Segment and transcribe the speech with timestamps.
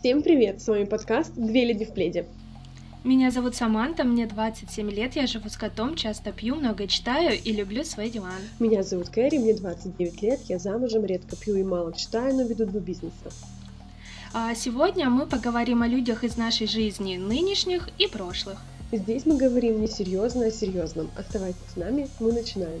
[0.00, 0.62] Всем привет!
[0.62, 2.24] С вами подкаст «Две леди в пледе».
[3.04, 7.52] Меня зовут Саманта, мне 27 лет, я живу с котом, часто пью, много читаю и
[7.52, 8.40] люблю свой диван.
[8.60, 12.64] Меня зовут Кэрри, мне 29 лет, я замужем, редко пью и мало читаю, но веду
[12.64, 13.30] два бизнеса.
[14.32, 18.56] А сегодня мы поговорим о людях из нашей жизни, нынешних и прошлых.
[18.92, 21.10] Здесь мы говорим не серьезно о серьезном.
[21.14, 22.80] Оставайтесь с нами, мы начинаем.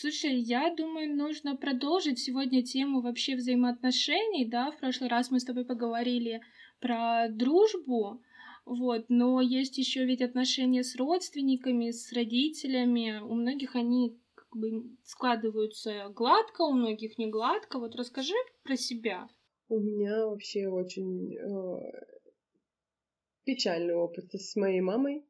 [0.00, 5.44] Слушай, я думаю, нужно продолжить сегодня тему вообще взаимоотношений, да, в прошлый раз мы с
[5.44, 6.40] тобой поговорили
[6.80, 8.22] про дружбу,
[8.64, 14.96] вот, но есть еще ведь отношения с родственниками, с родителями, у многих они как бы
[15.04, 19.28] складываются гладко, у многих не гладко, вот расскажи про себя.
[19.68, 21.92] У меня вообще очень э,
[23.44, 25.24] печальный опыт с моей мамой.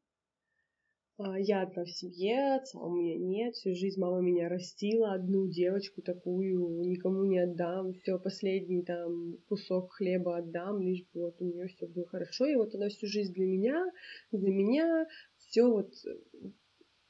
[1.21, 5.49] А, я одна в семье, отца у меня нет, всю жизнь мама меня растила, одну
[5.49, 11.45] девочку такую, никому не отдам, все последний там кусок хлеба отдам, лишь бы вот у
[11.45, 13.85] нее все было хорошо, и вот она всю жизнь для меня,
[14.31, 15.07] для меня
[15.39, 15.93] все вот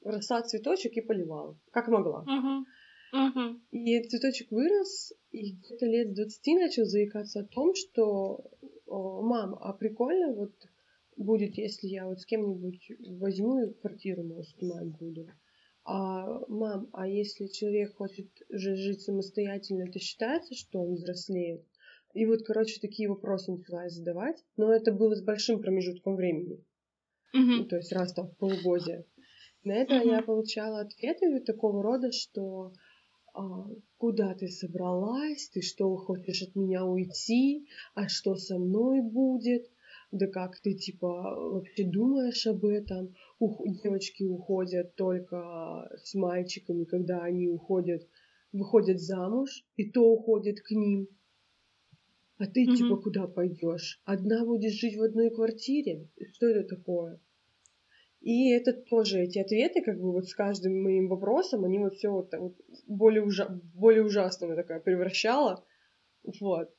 [0.02, 2.24] роса цветочек и поливала, как могла.
[2.24, 2.64] Uh-huh.
[3.14, 3.60] Uh-huh.
[3.72, 8.42] И цветочек вырос, и где-то лет с 20 начал заикаться о том, что
[8.86, 10.54] мам, а прикольно вот
[11.18, 15.28] будет, если я вот с кем-нибудь возьму и квартиру, может, снимать буду.
[15.84, 21.64] А, мам, а если человек хочет же жить самостоятельно, это считается, что он взрослеет?
[22.14, 26.56] И вот, короче, такие вопросы начала задавать, но это было с большим промежутком времени.
[27.34, 27.56] Mm-hmm.
[27.58, 29.04] Ну, то есть раз там в полугодие.
[29.64, 30.10] На это mm-hmm.
[30.10, 32.72] я получала ответы такого рода, что
[33.34, 33.66] а,
[33.98, 39.70] куда ты собралась, ты что, хочешь от меня уйти, а что со мной будет?
[40.10, 43.14] Да как ты, типа, вообще думаешь об этом?
[43.38, 48.08] Ух, девочки уходят только с мальчиками, когда они уходят,
[48.52, 51.08] выходят замуж, и то уходят к ним.
[52.38, 52.76] А ты, mm-hmm.
[52.76, 54.00] типа, куда пойдешь?
[54.04, 56.08] Одна будешь жить в одной квартире?
[56.32, 57.20] Что это такое?
[58.20, 62.10] И это тоже, эти ответы, как бы вот с каждым моим вопросом, они вот все
[62.10, 63.60] вот, вот более, ужа...
[63.74, 65.64] более ужасного такая превращала.
[66.40, 66.72] Вот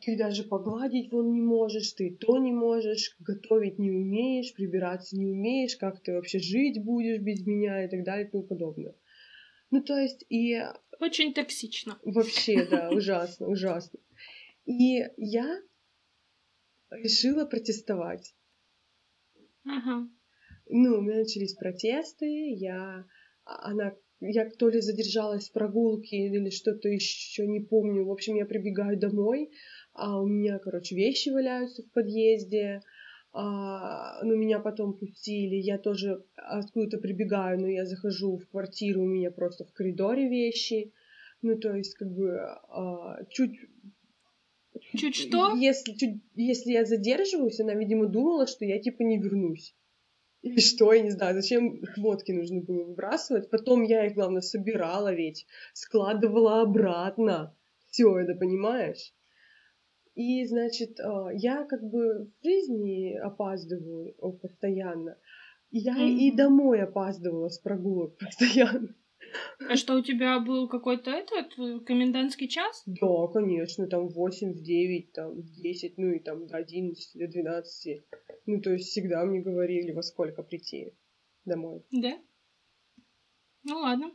[0.00, 5.26] ты даже погладить вон не можешь, ты то не можешь, готовить не умеешь, прибираться не
[5.26, 8.94] умеешь, как ты вообще жить будешь без меня и так далее и тому подобное.
[9.70, 10.62] Ну, то есть, и...
[11.00, 11.98] Очень токсично.
[12.02, 14.00] Вообще, да, ужасно, ужасно.
[14.64, 15.62] И я
[16.90, 18.34] решила протестовать.
[19.64, 20.08] Ага.
[20.68, 23.06] Ну, у меня начались протесты, я...
[23.44, 28.04] Она я то ли задержалась в прогулке или что-то еще не помню.
[28.04, 29.50] В общем, я прибегаю домой,
[29.98, 32.82] а у меня, короче, вещи валяются в подъезде,
[33.32, 39.06] а, ну, меня потом пустили, я тоже откуда-то прибегаю, но я захожу в квартиру, у
[39.06, 40.92] меня просто в коридоре вещи,
[41.42, 43.58] ну, то есть, как бы, а, чуть...
[44.96, 45.54] Чуть что?
[45.56, 49.74] Если, чуть, если я задерживаюсь, она, видимо, думала, что я, типа, не вернусь.
[50.42, 53.50] Или что, я не знаю, зачем шмотки нужно было выбрасывать.
[53.50, 57.56] Потом я их, главное, собирала ведь, складывала обратно.
[57.90, 59.12] Все это, понимаешь?
[60.18, 65.16] И, значит, а, я как бы в жизни опаздываю постоянно.
[65.70, 66.16] Я mm-hmm.
[66.16, 68.96] и домой опаздывала с прогулок постоянно.
[69.68, 72.82] А что, у тебя был какой-то этот э, комендантский час?
[72.86, 77.16] Да, конечно, там в 8, в 9, там в 10, ну и там до 11,
[77.16, 78.02] до 12.
[78.46, 80.94] Ну, то есть всегда мне говорили, во сколько прийти
[81.44, 81.84] домой.
[81.92, 82.18] Да?
[83.62, 84.10] Ну ладно.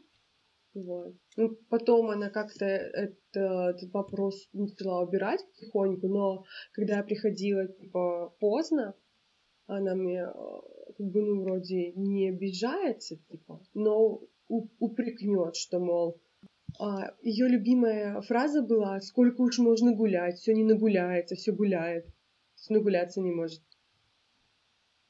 [0.73, 1.13] Вот.
[1.37, 8.35] Ну, потом она как-то это, этот вопрос начала убирать потихоньку, но когда я приходила, типа,
[8.39, 8.95] поздно,
[9.67, 10.33] она мне, э,
[10.97, 16.21] как бы, ну, вроде не обижается, типа, но упрекнет, что, мол,
[16.79, 20.37] а, ее любимая фраза была «Сколько уж можно гулять?
[20.37, 22.07] Все не нагуляется, все гуляет.
[22.55, 23.61] Все нагуляться не может».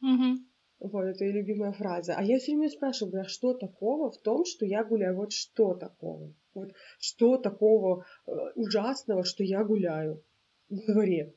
[0.01, 0.39] Угу.
[0.83, 2.15] Вот, это ее любимая фраза.
[2.17, 5.15] А я все время спрашиваю, а что такого в том, что я гуляю?
[5.15, 6.33] Вот что такого?
[6.53, 10.21] Вот что такого э, ужасного, что я гуляю
[10.69, 11.33] в дворе,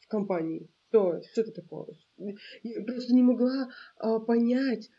[0.00, 0.68] в компании?
[0.88, 1.86] Что, что это такое?
[2.64, 3.68] Я просто не могла
[4.02, 4.90] э, понять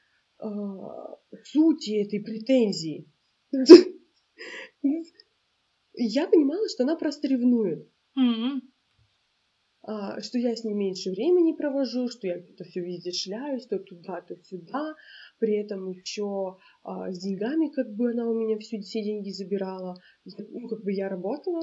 [0.41, 0.47] э,
[1.43, 3.09] сути этой претензии.
[6.01, 7.85] Я понимала, что она просто ревнует.
[9.91, 13.79] А, что я с ней меньше времени провожу, что я где-то все везде шляюсь, то
[13.79, 14.93] туда, то сюда.
[15.39, 19.95] При этом еще а, с деньгами, как бы она у меня всю, все деньги забирала.
[20.25, 21.61] Ну, как бы я работала,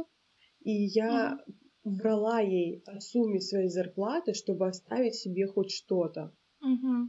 [0.61, 1.53] и я mm-hmm.
[1.85, 6.35] брала ей о сумме своей зарплаты, чтобы оставить себе хоть что-то.
[6.65, 7.05] Mm-hmm.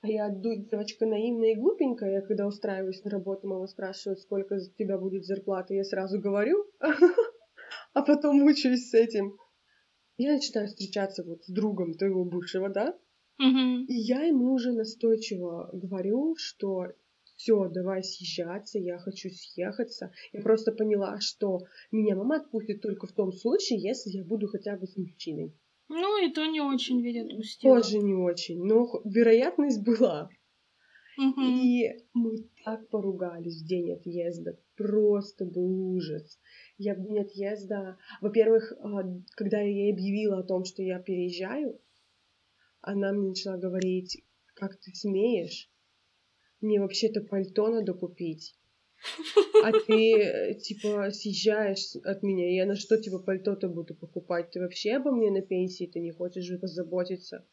[0.00, 4.78] А я девочка наивная и глупенькая, я когда устраиваюсь на работу, мама спрашивает, сколько у
[4.78, 6.64] тебя будет зарплата, я сразу говорю.
[7.92, 9.36] а потом мучаюсь с этим.
[10.16, 12.98] Я начинаю встречаться вот с другом твоего бывшего, да?
[13.38, 13.84] Угу.
[13.88, 16.86] И я ему уже настойчиво говорю, что
[17.36, 20.10] все, давай съезжаться, я хочу съехаться.
[20.32, 21.60] Я просто поняла, что
[21.92, 25.52] меня мама отпустит только в том случае, если я буду хотя бы с мужчиной.
[25.88, 27.80] Ну, и то не очень ведь отпустила.
[27.80, 30.30] Тоже не очень, но вероятность была.
[31.18, 31.42] Угу.
[31.42, 34.58] И мы так поругались в день отъезда.
[34.76, 36.38] Просто был ужас.
[36.76, 37.98] Я в день отъезда...
[38.20, 41.80] Во-первых, а, когда я ей объявила о том, что я переезжаю,
[42.82, 44.22] она мне начала говорить,
[44.54, 45.70] как ты смеешь?
[46.60, 48.54] Мне вообще-то пальто надо купить.
[49.62, 54.50] А ты, типа, съезжаешь от меня, я на что, типа, пальто-то буду покупать?
[54.50, 57.46] Ты вообще обо мне на пенсии ты не хочешь же позаботиться?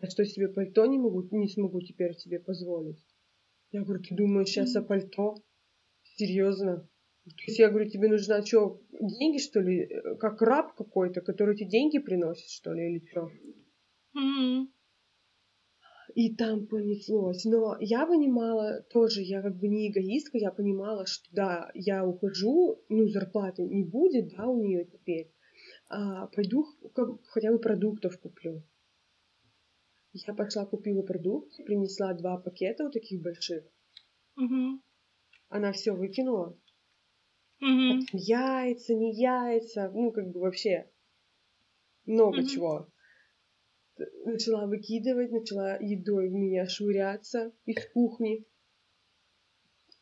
[0.00, 3.04] Я что, себе пальто не могу, не смогу теперь тебе позволить?
[3.72, 5.42] Я говорю, ты думаешь сейчас о пальто?
[6.18, 6.88] Серьезно?
[7.24, 9.82] То есть я говорю, тебе нужна что, деньги, что ли?
[9.84, 13.30] Э, как раб какой-то, который тебе деньги приносит, что ли, или что?
[14.14, 14.72] Мгм.
[16.16, 17.44] И там понеслось.
[17.44, 22.82] Но я понимала тоже, я как бы не эгоистка, я понимала, что да, я ухожу,
[22.88, 25.30] ну, зарплаты не будет, да, у нее теперь.
[25.88, 26.64] А, пойду
[26.94, 28.64] х- хотя бы продуктов куплю.
[30.14, 33.62] Я пошла, купила продукт, принесла два пакета вот таких больших.
[34.34, 34.82] Мгм.
[35.48, 36.56] Она все выкинула.
[37.60, 38.00] Мгм.
[38.12, 40.90] Яйца, не яйца, ну, как бы вообще
[42.06, 42.46] много Мгм.
[42.48, 42.88] чего.
[44.24, 48.44] Начала выкидывать, начала едой в меня швыряться из кухни.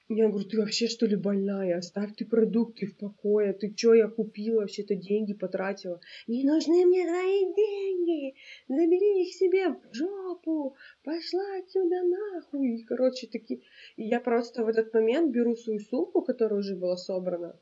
[0.09, 1.79] Я говорю, ты вообще что ли больная?
[1.79, 3.53] Оставь ты продукты в покое.
[3.53, 6.01] Ты чё, я купила вообще-то деньги потратила.
[6.29, 8.37] Не нужны мне твои деньги.
[8.69, 10.77] Забери их себе в жопу.
[11.03, 12.77] Пошла отсюда нахуй.
[12.77, 13.63] И, короче, такие...
[13.97, 17.59] И я просто в этот момент беру свою сумку, которая уже была собрана,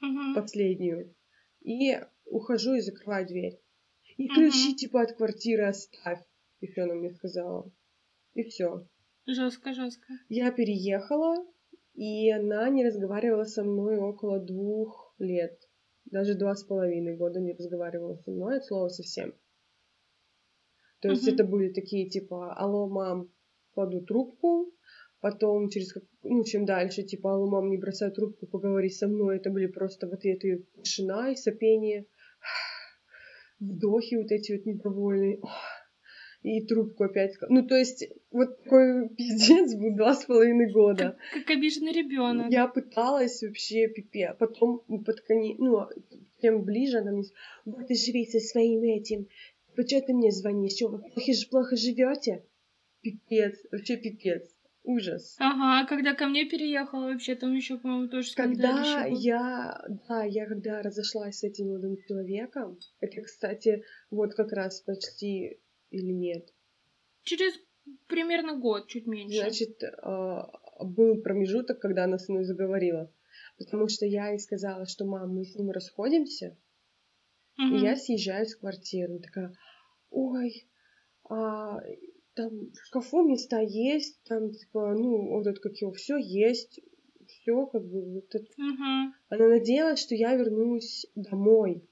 [0.00, 0.34] Мгм.
[0.34, 1.14] последнюю,
[1.62, 3.60] и ухожу и закрываю дверь.
[4.16, 6.24] И ключи типа от квартиры оставь,
[6.60, 7.70] еще она мне сказала.
[8.34, 8.88] И все.
[9.26, 10.14] Жестко, жестко.
[10.28, 11.46] Я переехала,
[11.96, 15.58] и она не разговаривала со мной около двух лет.
[16.04, 19.34] Даже два с половиной года не разговаривала со мной, от слова совсем.
[21.00, 23.30] То есть это были такие типа, алло, мам,
[23.72, 24.72] кладу трубку,
[25.20, 29.38] потом через, как- ну, чем дальше, типа, алло, мам, не бросай трубку, поговори со мной,
[29.38, 32.06] это были просто в ответ и тишина, и сопение,
[33.58, 35.40] вдохи вот эти вот недовольные,
[36.42, 41.16] и трубку опять, ну, то есть, вот такой пиздец был два с половиной года.
[41.32, 42.50] Как, как обиженный ребенок.
[42.50, 45.86] Я пыталась вообще пипе, потом под конец, ну,
[46.40, 47.24] тем ближе она мне,
[47.64, 49.28] вот и живи со своим этим,
[49.74, 52.44] почему ты мне звонишь, что вы плохо, плохо живете?
[53.02, 54.48] Пипец, вообще пипец,
[54.84, 55.36] ужас.
[55.38, 60.82] Ага, когда ко мне переехала, вообще там еще, по-моему, тоже Когда я, да, я когда
[60.82, 65.58] разошлась с этим молодым человеком, это, кстати, вот как раз почти
[65.96, 66.52] или нет,
[67.22, 67.54] Через
[68.06, 69.38] примерно год, чуть меньше.
[69.38, 70.42] значит, э,
[70.80, 73.12] был промежуток, когда она со мной заговорила,
[73.58, 76.56] потому что я ей сказала, что, мам, мы с ним расходимся,
[77.58, 77.74] Мгм.
[77.74, 79.52] И я съезжаю с квартиры, такая,
[80.10, 80.68] ой,
[81.28, 81.80] а,
[82.34, 86.80] там в шкафу места есть, там, типа, ну, вот это как его, все есть,
[87.26, 88.46] все, как бы, вот это.
[88.58, 89.14] Мгм.
[89.28, 91.88] Она надеялась, что я вернусь домой,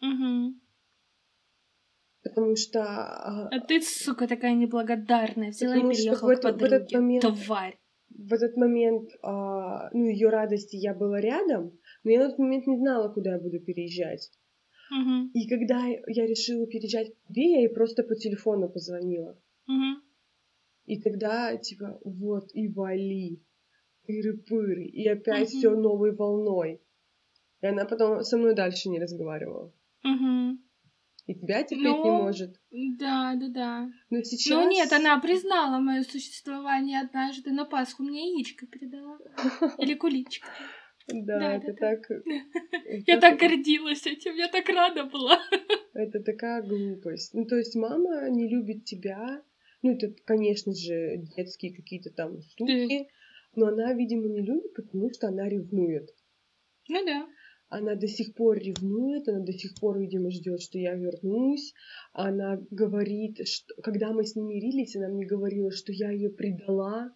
[0.00, 0.60] Мгм.
[2.28, 5.50] Потому что а, А ты, сука, такая неблагодарная.
[5.50, 6.96] Взяла и переехала в к это- в этот подруге.
[6.98, 7.78] момент- Тварь.
[8.10, 12.66] в этот момент, а, ну, ее радости я была рядом, но я на тот момент
[12.66, 14.30] не знала, куда я буду переезжать.
[14.90, 15.30] Мгм.
[15.34, 19.36] И когда я решила переезжать к тебе, я ей просто по телефону позвонила.
[19.66, 20.02] Мгм.
[20.86, 23.42] И тогда, типа, вот, и вали,
[24.08, 25.58] пыры-пыры, и опять Мгм.
[25.58, 26.80] все новой волной.
[27.62, 29.72] И она потом со мной дальше не разговаривала.
[30.04, 30.60] Мгм.
[31.26, 32.60] И тебя терпеть не Ну, может.
[32.70, 33.90] Да, да, да.
[34.10, 34.56] Но сейчас...
[34.56, 38.04] Ну нет, она признала мое существование однажды на Пасху.
[38.04, 39.18] Мне яичко передала.
[39.78, 40.46] Или куличко.
[41.08, 42.10] Да, Да, это да, так...
[43.06, 45.40] Я так гордилась этим, я так рада была.
[45.94, 47.34] Это такая глупость.
[47.34, 49.42] Ну, то есть мама не любит тебя.
[49.82, 53.08] Ну, это, конечно же, детские какие-то там штуки.
[53.54, 56.10] Но она, видимо, не любит, потому что она ревнует.
[56.88, 57.26] Ну да.
[57.68, 61.74] Она до сих пор ревнует, она до сих пор, видимо, ждет, что я вернусь.
[62.12, 67.12] Она говорит, что когда мы с ней мирились, она мне говорила, что я ее предала,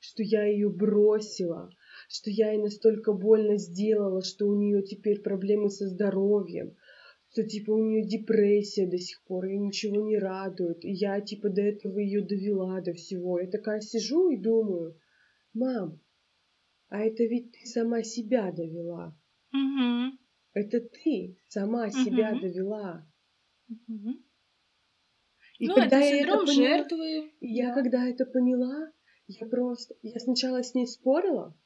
[0.00, 1.70] что я ее бросила,
[2.08, 6.74] что я ей настолько больно сделала, что у нее теперь проблемы со здоровьем,
[7.32, 10.86] что типа у нее депрессия до сих пор, ее ничего не радует.
[10.86, 13.40] И я типа до этого ее довела до всего.
[13.40, 14.98] Я такая сижу и думаю,
[15.52, 16.00] мам,
[16.88, 19.14] а это ведь ты сама себя довела.
[19.52, 20.18] Мгм.
[20.54, 22.40] Это ты сама себя Мгм.
[22.40, 23.06] довела.
[23.68, 24.24] Мгм.
[25.58, 27.30] И Ну, когда это я это синдром поняла, жертвы.
[27.40, 27.74] я Да.
[27.74, 28.92] когда это поняла,
[29.28, 31.56] я просто, я сначала с ней спорила,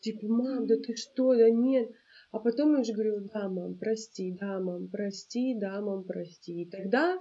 [0.00, 1.90] типа, мам, да ты что, да нет.
[2.30, 6.62] А потом я уже говорила, да, мам, прости, да, мам, прости, да, мам, прости.
[6.62, 7.18] И тогда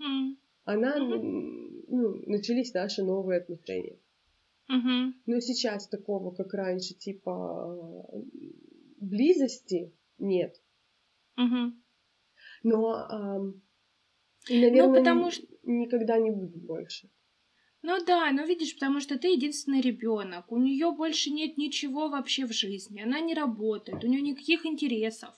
[0.00, 0.38] М.
[0.64, 1.12] она, Мгм.
[1.14, 3.98] м, ну, начались наши новые отношения.
[4.70, 5.14] Мгм.
[5.26, 8.20] Но сейчас такого, как раньше, типа, э,
[9.00, 10.54] близости нет.
[12.62, 13.54] Но,
[14.48, 17.10] и, Ну, наверное, потому что никогда не будет больше.
[17.82, 22.46] Ну да, ну видишь, потому что ты единственный ребенок, у нее больше нет ничего вообще
[22.46, 25.34] в жизни, она не работает, у нее никаких интересов.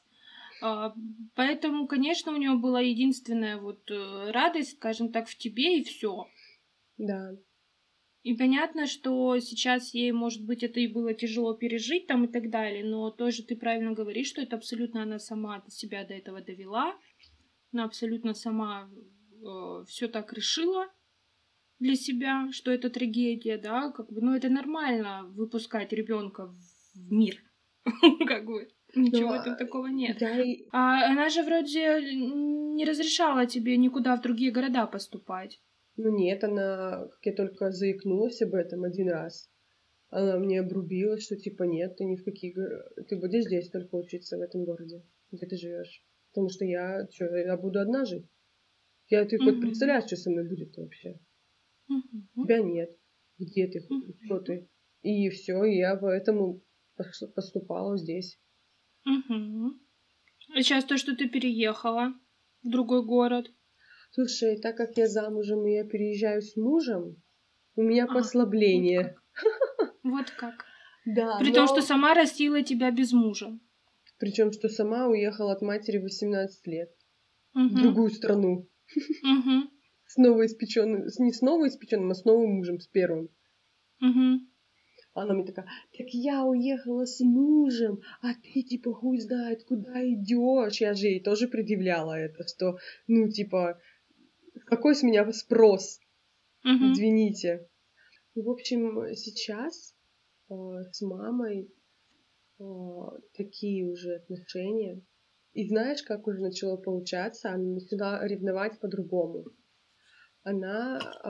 [0.60, 0.94] А,
[1.34, 6.26] Поэтому, конечно, у нее была единственная вот э, радость, скажем так, в тебе и все.
[6.98, 7.36] Да.
[8.22, 12.50] И понятно, что сейчас ей, может быть, это и было тяжело пережить там и так
[12.50, 16.96] далее, но тоже ты правильно говоришь, что это абсолютно она сама себя до этого довела,
[17.72, 18.88] она абсолютно сама
[19.88, 20.86] все так решила
[21.80, 26.46] для себя, что это трагедия, да, как бы, ну это нормально выпускать ребенка
[26.94, 27.42] в мир,
[28.26, 28.68] как бы.
[28.94, 30.20] Ничего Но, там такого нет.
[30.20, 35.60] Я и- А она же вроде не разрешала тебе никуда в другие города поступать.
[35.96, 39.50] Ну нет, она, как я только заикнулась об этом один раз,
[40.08, 42.54] она мне обрубила, что типа нет, ты ни в какие...
[43.08, 46.04] Ты будешь здесь только учиться, в этом городе, где ты живешь.
[46.30, 48.26] Потому что я, что, я буду одна жить.
[49.08, 49.60] Я, ты хоть Мгм.
[49.60, 51.18] представляешь, что со мной будет вообще?
[51.88, 52.28] Мгм.
[52.44, 52.96] Тебя нет.
[53.38, 53.80] Где ты?
[54.24, 54.68] Кто ты?
[55.02, 56.62] И все, я поэтому
[56.98, 58.38] пос- поступала здесь.
[59.04, 59.80] Мгм.
[60.54, 62.14] А сейчас то, что ты переехала
[62.62, 63.50] в другой город.
[64.12, 67.16] Слушай, так как я замужем и я переезжаю с мужем,
[67.76, 69.16] у меня А, послабление.
[70.02, 70.54] Вот как.
[71.04, 73.58] Да, При но- том, что сама растила тебя без мужа.
[74.18, 76.90] Причем, что сама уехала от матери в 18 лет
[77.54, 78.68] в другую страну.
[79.24, 79.68] Мгм.
[80.06, 83.30] С новоиспеченным, не с новоиспеченным, а с новым мужем, с первым.
[83.98, 84.48] Мгм.
[85.14, 85.66] Она мне такая,
[85.96, 90.80] так я уехала с мужем, а ты типа хуй знает, куда идешь.
[90.80, 92.76] Я же ей тоже предъявляла это, что,
[93.08, 93.80] ну, типа,
[94.66, 96.00] какой с меня спрос,
[96.64, 96.92] Мгм.
[96.92, 97.68] извините.
[98.34, 99.94] И, в общем, сейчас
[100.50, 100.54] э,
[100.90, 101.70] с мамой
[102.58, 102.64] э,
[103.34, 105.02] такие уже отношения.
[105.52, 107.50] И знаешь, как уже начало получаться?
[107.50, 109.44] Она начала ревновать по-другому.
[110.44, 111.28] Она, э,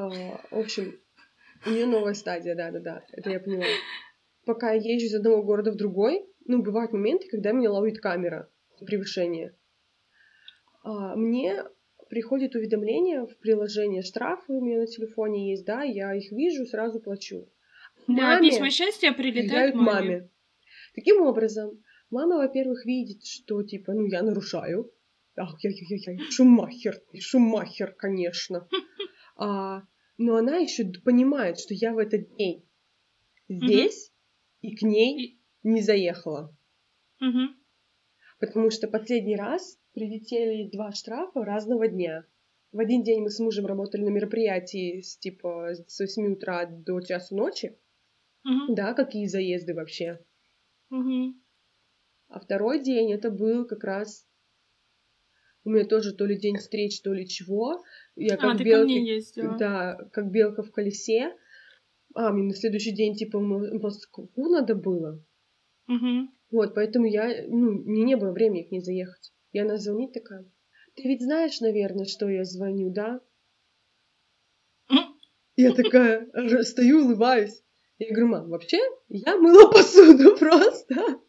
[0.55, 0.99] в общем,
[1.67, 3.67] у нее новая стадия, да-да-да, это я поняла.
[4.45, 8.50] Пока я езжу из одного города в другой, ну, бывают моменты, когда меня ловит камера
[8.85, 9.57] превышение.
[10.83, 11.62] А, мне
[12.12, 17.00] приходит уведомление в приложение штрафы у меня на телефоне есть, да, я их вижу, сразу
[17.00, 17.49] плачу.
[18.07, 19.87] Да, Маме письма счастья прилетают маме.
[19.87, 20.31] маме.
[20.95, 24.92] Таким образом, мама, во-первых, видит, что, типа, ну, я нарушаю.
[25.37, 28.69] Ах, я, я, я, я, шумахер, шумахер, конечно.
[29.35, 29.85] А,
[30.19, 32.62] но она еще понимает, что я в этот день
[33.49, 34.12] здесь
[34.61, 36.54] и к ней И- не заехала.
[37.21, 37.57] Мгм.
[38.38, 42.25] Потому что последний раз прилетели два штрафа разного дня.
[42.73, 47.01] В один день мы с мужем работали на мероприятии с типа с 8 утра до
[47.01, 47.79] часу ночи.
[48.45, 48.75] Мгм.
[48.75, 50.19] Да, какие заезды вообще.
[50.91, 51.41] Мгм.
[52.29, 54.27] А второй день это был как раз
[55.65, 57.85] у меня тоже то ли день встреч, то ли чего.
[58.17, 59.57] Я А, как ко белка, ездила.
[59.59, 61.37] да, как белка в колесе.
[62.15, 65.23] А, мне на следующий день типа в Мо- в Москву надо было.
[65.87, 66.35] Мгм.
[66.51, 69.33] Вот, поэтому я, ну, мне не было времени к ней заехать.
[69.53, 70.45] И она звонит такая,
[70.95, 73.21] ты ведь знаешь, наверное, что я звоню, да?
[75.57, 76.29] Я такая
[76.63, 77.63] стою, улыбаюсь.
[77.99, 81.21] Я говорю, мам, вообще я мыла посуду просто.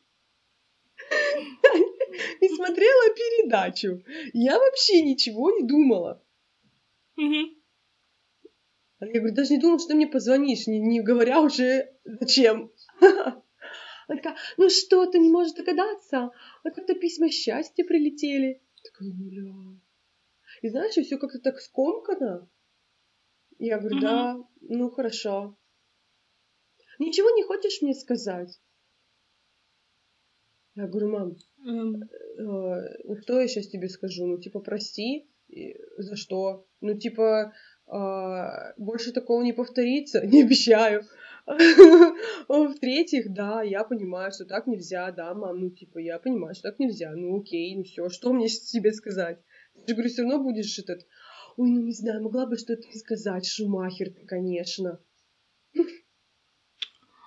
[2.39, 4.01] И смотрела передачу.
[4.33, 6.23] Я вообще ничего не думала.
[9.01, 12.71] Я говорю, даже не думала, что ты мне позвонишь, не, не говоря уже зачем.
[14.07, 16.31] Она такая, ну что, ты не можешь догадаться?
[16.63, 18.61] Вот как-то письма счастья прилетели.
[18.83, 19.53] Такая, бля.
[20.61, 22.49] И знаешь, все как-то так скомкано.
[23.59, 25.57] Я говорю, да, ну хорошо.
[26.99, 28.59] Ничего не хочешь мне сказать?
[30.75, 34.25] Я говорю, мам, Эм, э, ну что я сейчас тебе скажу?
[34.25, 35.29] Ну, типа, прости.
[35.49, 36.65] И за что?
[36.81, 37.53] Ну, типа,
[37.87, 41.03] а, больше такого не повторится, не обещаю.
[42.47, 46.79] В-третьих, да, я понимаю, что так нельзя, да, мам, ну, типа, я понимаю, что так
[46.79, 49.39] нельзя, ну, окей, ну, все, что мне тебе сказать?
[49.73, 51.05] Ты же, говорю, все равно будешь этот,
[51.57, 54.99] ой, ну, не знаю, могла бы что-то сказать, Шумахер ты, конечно.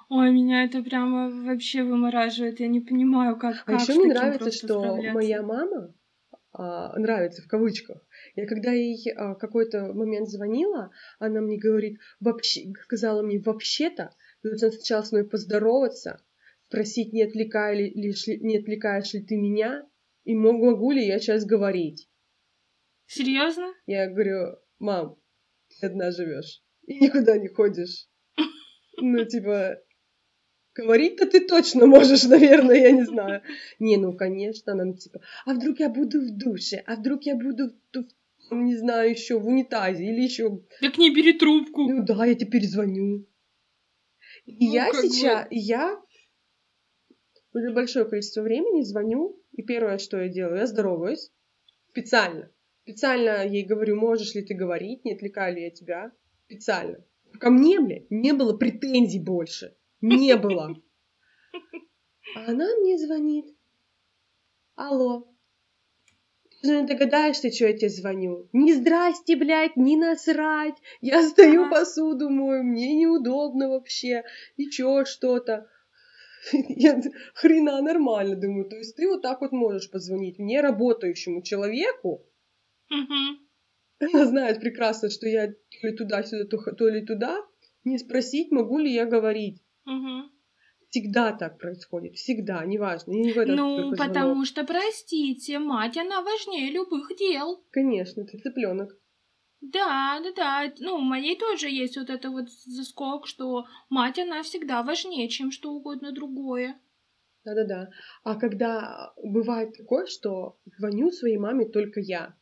[0.08, 2.60] Ой, меня это прямо вообще вымораживает.
[2.60, 5.92] Я не понимаю, как, А как еще мне нравится, что моя мама
[6.96, 8.06] нравится в кавычках.
[8.34, 14.70] Я когда ей а, какой-то момент звонила, она мне говорит, вообще, сказала мне, вообще-то, должна
[14.70, 16.22] сначала с мной поздороваться,
[16.66, 19.86] спросить, не, отвлекали, ли, ли- не отвлекаешь ли ты меня,
[20.24, 22.08] и мог- могу ли я сейчас говорить.
[23.06, 23.72] Серьезно?
[23.86, 25.16] Я говорю, мам,
[25.80, 28.08] ты одна живешь и никуда не ходишь.
[28.98, 29.78] Ну, типа,
[30.76, 33.42] говорить-то ты точно можешь, наверное, я не знаю.
[33.78, 37.34] Не, ну, конечно, она, ну, типа, а вдруг я буду в душе, а вдруг я
[37.34, 40.60] буду, в не знаю, еще в унитазе или еще...
[40.80, 41.82] Так не бери трубку.
[41.82, 43.26] Ну да, я теперь звоню.
[44.44, 46.00] И Ну, я бы- сейчас, и я
[47.52, 51.32] уже большое количество времени звоню, и первое, что я делаю, я здороваюсь
[51.90, 52.50] специально.
[52.82, 56.12] Специально ей говорю, можешь ли ты говорить, не отвлекаю ли я тебя.
[56.44, 57.02] Специально.
[57.40, 59.74] Ко мне, блядь, не было претензий больше.
[60.06, 60.76] Не было.
[62.36, 63.46] А она мне звонит.
[64.76, 65.26] Алло.
[66.62, 68.48] Ты же не догадаешься, что я тебе звоню?
[68.52, 70.76] Не здрасте, блядь, не насрать.
[71.00, 74.22] Я стою посуду мою, мне неудобно вообще.
[74.56, 75.68] И чё, что-то.
[76.52, 77.00] Я
[77.34, 78.68] хрена нормально думаю.
[78.68, 82.24] То есть ты вот так вот можешь позвонить мне, работающему человеку,
[83.98, 87.44] она знает прекрасно, что я то ли туда-сюда, то ли туда,
[87.82, 89.65] не спросить, могу ли я говорить.
[89.86, 90.30] Мгм.
[90.90, 93.12] Всегда так происходит, всегда, неважно.
[93.12, 94.14] Не в этот Ну, только звонок.
[94.14, 97.64] потому что, простите, мать, она важнее любых дел.
[97.70, 98.90] Конечно, ты цыпленок.
[99.60, 100.72] Да, да, да.
[100.78, 105.50] Ну, у моей тоже есть вот это вот заскок, что мать, она всегда важнее, чем
[105.50, 106.78] что угодно другое.
[107.44, 107.90] Да-да-да.
[108.24, 112.34] А когда бывает такое, что звоню своей маме только я.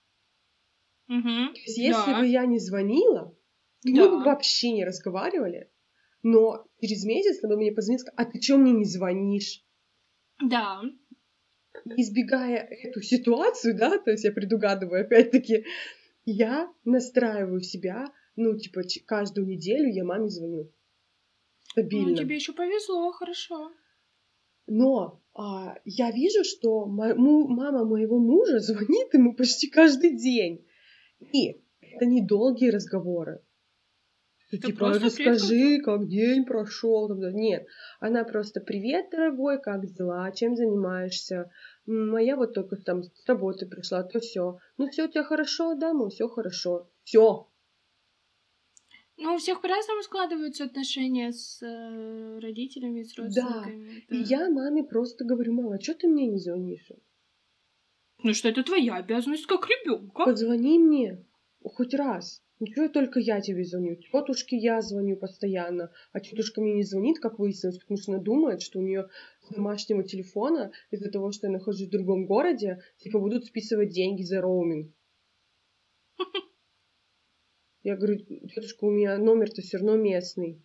[1.08, 1.22] Угу.
[1.54, 2.18] То есть, если Да.
[2.20, 3.36] бы я не звонила,
[3.84, 4.08] мы Да.
[4.08, 5.70] бы вообще не разговаривали.
[6.24, 9.62] Но через месяц она мне позвонила, и сказала, а ты чё мне не звонишь?
[10.42, 10.80] Да.
[11.96, 15.66] избегая эту ситуацию, да, то есть я предугадываю опять-таки,
[16.24, 20.72] я настраиваю себя, ну, типа, каждую неделю я маме звоню.
[21.64, 22.10] Стабильно.
[22.10, 23.70] Ну, тебе еще повезло, хорошо.
[24.66, 30.64] Но а, я вижу, что мо- му- мама моего мужа звонит ему почти каждый день.
[31.32, 33.43] И это не долгие разговоры.
[34.54, 37.08] Что, Это типа, просто расскажи, как день прошел.
[37.32, 37.66] Нет,
[38.00, 41.50] она просто привет, дорогой, как дела, чем занимаешься?
[41.88, 44.58] М, А я вот только там с работы пришла, то все.
[44.78, 46.88] Ну все у тебя хорошо, да, ну все хорошо.
[47.04, 47.48] Все.
[49.16, 53.22] Ну, у всех по-разному складываются отношения с э, родителями, с Да.
[53.22, 54.04] родственниками.
[54.08, 56.90] И я маме просто говорю, мама, что ты мне не звонишь?
[58.22, 60.24] Ну что, это твоя обязанность как ребенка.
[60.24, 61.24] Позвони мне
[61.62, 62.42] хоть раз.
[62.60, 63.96] Ничего, только я тебе звоню.
[63.96, 68.62] Тетушке я звоню постоянно, а тетушка мне не звонит, как выяснилось, потому что она думает,
[68.62, 69.08] что у нее
[69.42, 74.22] с домашнего телефона из-за того, что я нахожусь в другом городе, типа будут списывать деньги
[74.22, 74.92] за роуминг.
[77.82, 80.62] Я говорю, тетушка, у меня номер-то все равно местный.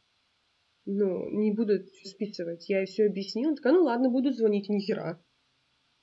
[0.86, 2.70] Ну, не будут списывать.
[2.70, 3.56] Я ей все объяснила.
[3.56, 5.22] Такая, ну ладно, буду звонить, ни хера.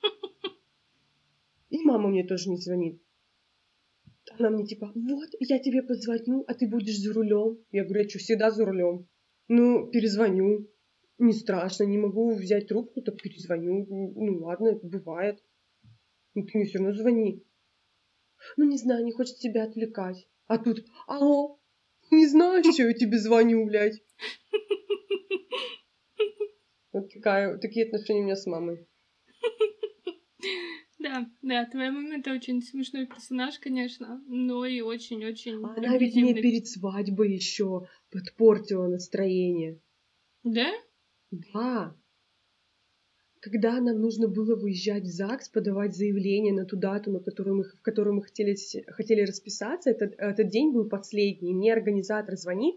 [1.69, 3.01] И мама мне тоже не звонит.
[4.39, 7.59] Она мне типа, вот, я тебе позвоню, а ты будешь за рулем.
[7.71, 9.07] Я говорю, я что, всегда за рулем?
[9.47, 10.69] Ну, перезвоню.
[11.17, 13.87] Не страшно, не могу взять трубку, так перезвоню.
[13.89, 15.43] Ну ладно, это бывает.
[16.35, 17.43] Ну ты мне все равно звони.
[18.55, 20.27] Ну не знаю, не хочет тебя отвлекать.
[20.45, 21.59] А тут, алло,
[22.11, 24.03] не знаю, что я тебе звоню, блядь.
[26.91, 28.87] Вот такая, такие отношения у меня с мамой.
[31.07, 36.33] Да, да, твоя мама это очень смешной персонаж, конечно, но и очень-очень Она ведь мне
[36.33, 39.79] перед свадьбой еще подпортила настроение.
[40.43, 40.71] Да?
[41.31, 41.95] Да.
[43.39, 47.63] Когда нам нужно было выезжать в ЗАГС, подавать заявление на ту дату, на которую мы,
[47.63, 48.55] в которую мы хотели,
[48.87, 51.53] хотели расписаться, этот, этот день был последний.
[51.53, 52.75] Мне организатор звонит,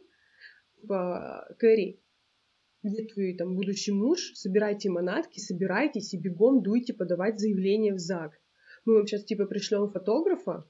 [0.80, 2.00] типа, Кэрри,
[2.82, 4.32] где твой там будущий муж?
[4.34, 8.38] Собирайте манатки, собирайтесь и бегом дуйте подавать заявление в ЗАГС.
[8.84, 10.64] Мы вам сейчас типа пришлем фотографа,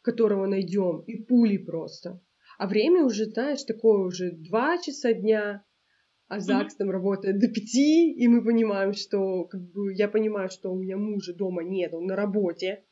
[0.00, 2.20] которого найдем, и пули просто.
[2.58, 5.64] А время уже, знаешь, такое уже два часа дня,
[6.28, 10.72] а ЗАГС там работает до пяти, и мы понимаем, что, как бы, я понимаю, что
[10.72, 12.84] у меня мужа дома нет, он на работе.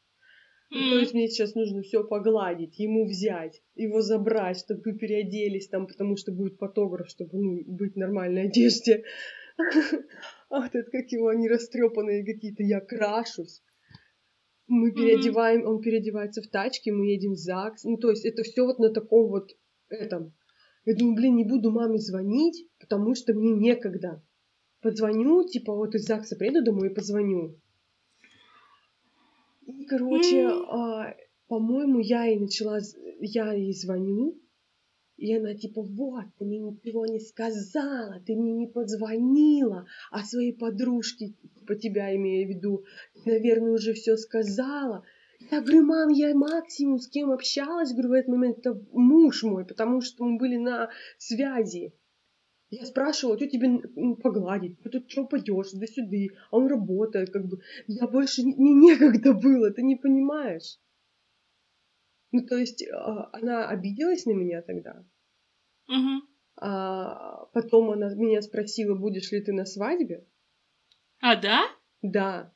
[0.71, 5.69] Ну, То есть мне сейчас нужно все погладить, ему взять, его забрать, чтобы мы переоделись
[5.69, 9.05] там, потому что будет фотограф, чтобы ну, быть в нормальной одежде.
[10.49, 13.63] А вот это как его, они растрепанные какие-то, я крашусь.
[14.69, 17.85] Мы переодеваем, он переодевается в тачке, мы едем в ЗАГС.
[17.85, 19.51] Ну, то есть это все вот на таком вот
[19.89, 20.33] этом.
[20.85, 24.23] Я думаю, блин, не буду маме звонить, потому что мне некогда.
[24.81, 27.60] Позвоню, типа, вот из ЗАГСа приеду домой и позвоню.
[29.79, 31.15] И, короче, а,
[31.49, 32.79] по-моему, я ей начала,
[33.21, 34.41] я ей звоню,
[35.17, 40.57] и она типа, вот, ты мне ничего не сказала, ты мне не позвонила, а своей
[40.57, 41.35] подружке,
[41.67, 42.85] по тебя имею в виду,
[43.27, 45.05] наверное, уже все сказала.
[45.51, 49.67] Я говорю, мам, я максимум с кем общалась, говорю, в этот момент это муж мой,
[49.67, 51.93] потому что мы были на связи.
[52.71, 53.81] Я спрашивала, что тебе
[54.23, 57.61] погладить, ты что пойдешь, да сюда, а он работает, как бы.
[57.89, 60.79] Я больше не, не некогда было, ты не понимаешь.
[62.31, 65.05] Ну, то есть, а, она обиделась на меня тогда.
[65.89, 66.23] Угу.
[66.61, 70.25] А потом она меня спросила, будешь ли ты на свадьбе.
[71.21, 71.65] А, да?
[72.03, 72.55] Да.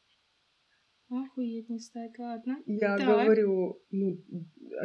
[1.09, 2.63] Охуеть не стать, ладно.
[2.67, 3.07] Я так.
[3.07, 4.23] говорю, ну,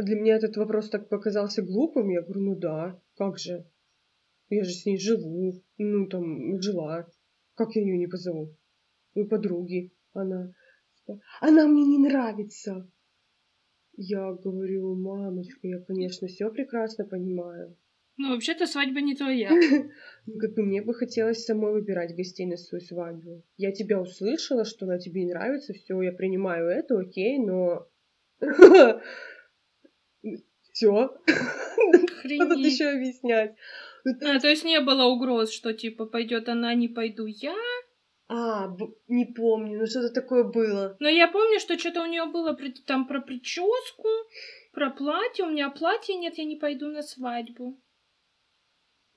[0.01, 2.09] для меня этот вопрос так показался глупым.
[2.09, 3.65] Я говорю, ну да, как же.
[4.49, 7.07] Я же с ней живу, ну там, жила.
[7.55, 8.55] Как я ее не позову?
[9.15, 9.91] Ну, подруги.
[10.13, 10.53] Она,
[11.41, 12.89] она мне не нравится.
[13.95, 17.75] Я говорю, мамочка, я, конечно, все прекрасно понимаю.
[18.17, 19.49] Ну, вообще-то свадьба не твоя.
[20.25, 23.43] Ну, как бы мне бы хотелось самой выбирать гостей на свою свадьбу.
[23.57, 27.87] Я тебя услышала, что она тебе не нравится, все, я принимаю это, окей, но...
[30.71, 31.09] Все.
[32.23, 33.55] Тут еще объяснять?
[34.05, 37.55] А, то есть не было угроз, что типа пойдет она, не пойду я?
[38.27, 38.75] А,
[39.07, 40.95] не помню, ну что-то такое было.
[40.99, 44.07] Но я помню, что что-то у нее было там про прическу,
[44.71, 45.45] про платье.
[45.45, 47.79] У меня платья нет, я не пойду на свадьбу.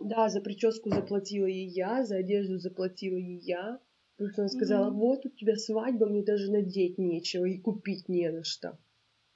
[0.00, 3.78] Да, за прическу заплатила ей я, за одежду заплатила ей я.
[4.16, 4.94] Потому что она сказала, mm-hmm.
[4.94, 8.78] вот у тебя свадьба, мне даже надеть нечего и купить не на что.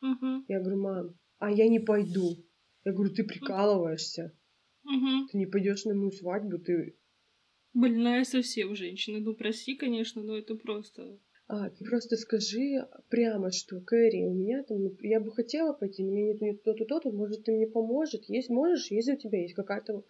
[0.02, 0.44] Mm-hmm.
[0.48, 2.36] Я говорю, мам, а я не пойду.
[2.84, 4.32] Я говорю, ты прикалываешься.
[4.86, 5.28] Угу.
[5.30, 6.96] Ты не пойдешь на мою свадьбу, ты...
[7.74, 9.18] Больная совсем женщина.
[9.20, 11.18] Ну, прости, конечно, но это просто...
[11.48, 16.02] А, ты просто скажи прямо, что, Кэрри, у меня там, ну, я бы хотела пойти,
[16.02, 19.42] но у меня нет то-то, то-то, может, ты мне поможет, есть, можешь, если у тебя
[19.42, 20.02] есть какая-то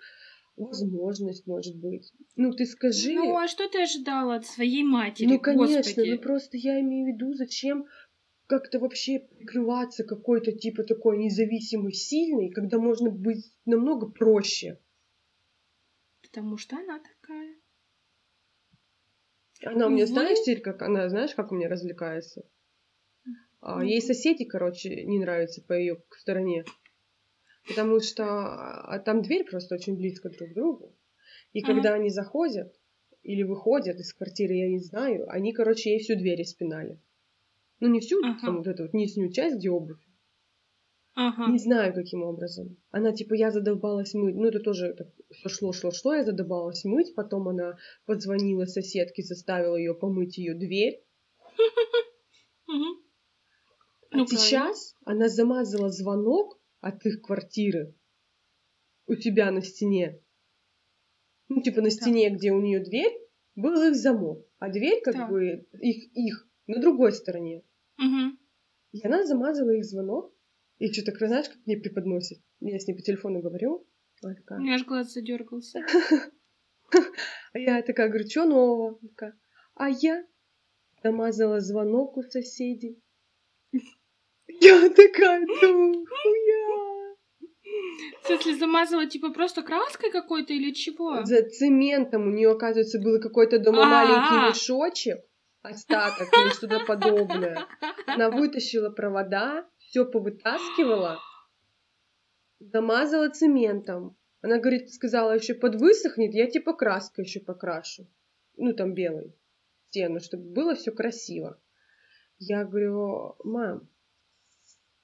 [0.57, 2.13] возможность, может быть.
[2.37, 3.13] Ну, ты скажи...
[3.13, 6.11] Ну, а что ты ожидала от своей матери, Ну, конечно, Господи?
[6.13, 7.87] ну, просто я имею в виду, зачем
[8.47, 14.79] как-то вообще прикрываться какой-то типа такой независимой, сильной, когда можно быть намного проще.
[16.23, 17.57] Потому что она такая.
[19.65, 22.45] Она у меня, знаешь, теперь как она, знаешь, как у меня развлекается?
[23.61, 26.65] А, ей соседи, короче, не нравятся по ее стороне.
[27.67, 30.95] Потому что а, там дверь просто очень близко друг к другу.
[31.53, 31.73] И ага.
[31.73, 32.79] когда они заходят
[33.23, 37.01] или выходят из квартиры, я не знаю, они, короче, ей всю дверь испинали.
[37.81, 38.39] Ну, не всю, ага.
[38.41, 40.01] там, вот эту вот нижнюю часть, где обувь.
[41.15, 41.51] Ага.
[41.51, 42.77] Не знаю, каким образом.
[42.91, 44.35] Она, типа, я задолбалась мыть.
[44.35, 46.15] Ну, это тоже так, все шло, шло, шло.
[46.15, 47.15] Я задолбалась мыть.
[47.15, 51.03] Потом она позвонила соседке, заставила ее помыть ее дверь.
[54.11, 57.95] А сейчас она замазала звонок от их квартиры
[59.07, 60.21] у тебя на стене.
[61.49, 63.13] Ну, типа, на стене, где у нее дверь,
[63.55, 64.45] был их замок.
[64.59, 67.63] А дверь, как бы, их, их на другой стороне.
[67.99, 68.37] Угу.
[68.93, 70.33] И она замазала их звонок.
[70.79, 72.39] И что так, знаешь, как мне преподносит?
[72.61, 73.87] Я с ней по телефону говорю.
[74.23, 74.59] Она такая...
[74.59, 75.81] У меня аж глаз задергался.
[77.53, 79.01] А я такая говорю, что нового?
[79.09, 79.37] Такая,
[79.75, 80.25] а я
[81.03, 83.03] замазала звонок у соседей.
[84.61, 87.17] Я такая, ну, хуя.
[88.23, 91.25] В смысле, замазала типа просто краской какой-то или чего?
[91.25, 95.19] За цементом у нее, оказывается, был какой-то дома маленький мешочек
[95.67, 97.67] остаток или что-то подобное.
[98.07, 101.19] Она вытащила провода, все повытаскивала,
[102.59, 104.17] замазала цементом.
[104.43, 108.07] Она говорит, сказала, еще подвысохнет, я типа краской еще покрашу.
[108.57, 109.35] Ну, там белой
[109.89, 111.61] стену, чтобы было все красиво.
[112.39, 113.89] Я говорю, мам,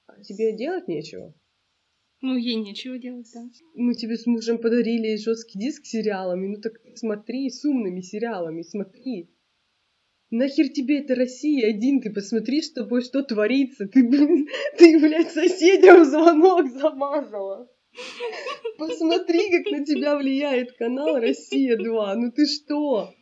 [0.05, 1.33] а тебе делать нечего?
[2.21, 3.41] Ну, ей нечего делать, да.
[3.73, 6.47] Мы тебе с мужем подарили жесткий диск с сериалами.
[6.47, 9.29] Ну так смотри, с умными сериалами, смотри.
[10.33, 13.87] Нахер тебе это Россия один, ты посмотри с тобой, что творится.
[13.87, 14.47] Ты, блин,
[14.79, 17.69] ты, блядь, соседям звонок замазала.
[18.79, 22.15] Посмотри, как на тебя влияет канал Россия-2.
[22.15, 23.13] Ну ты что?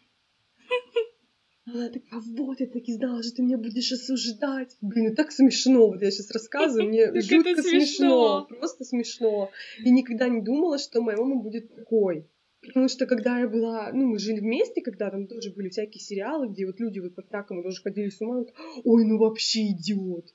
[1.66, 4.78] Она такая, вот, я так и знала, что ты меня будешь осуждать.
[4.80, 5.88] Блин, и так смешно.
[5.88, 8.46] Вот я сейчас рассказываю, мне жутко смешно.
[8.46, 9.52] Просто смешно.
[9.84, 12.26] И никогда не думала, что моя мама будет такой.
[12.62, 16.48] Потому что когда я была, ну, мы жили вместе, когда там тоже были всякие сериалы,
[16.48, 20.28] где вот люди вот по-всякому тоже ходили с ума, вот, ой, ну вообще идиот,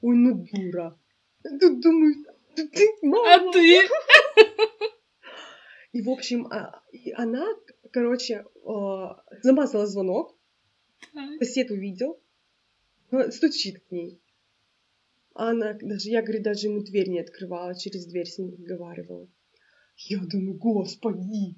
[0.00, 0.98] ой, ну дура.
[1.42, 2.14] Тут думаю,
[2.56, 2.68] ты,
[3.02, 3.50] мама.
[3.50, 3.80] А ты?
[5.92, 6.82] И, в общем, а,
[7.14, 7.46] она,
[7.92, 10.36] короче, а, замазала звонок.
[11.38, 12.18] Сосед увидел.
[13.10, 14.20] ну, Стучит к ней.
[15.34, 19.28] Она даже, я, говорит, даже ему дверь не открывала, через дверь с ним разговаривала.
[19.96, 21.56] Я думаю, господи.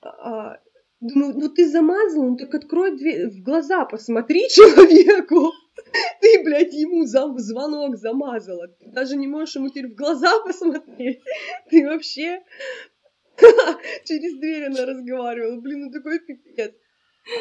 [0.00, 0.58] А,
[1.00, 5.52] думаю, ну ты замазал, ну так открой дверь, в глаза посмотри человеку.
[6.20, 8.68] Ты, блядь, ему зам, звонок замазала.
[8.68, 11.20] Ты даже не можешь ему теперь в глаза посмотреть.
[11.70, 12.42] Ты вообще...
[14.04, 15.60] Через дверь она разговаривала.
[15.60, 16.74] Блин, ну такой пипец.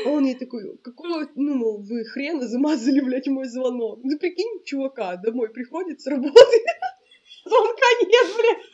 [0.05, 3.99] А он ей такой, какого, ну, мол, вы хрена замазали, блядь, мой звонок.
[4.03, 6.35] Ну, прикинь, чувака домой приходит с работы,
[7.45, 8.65] звонка нет, блядь.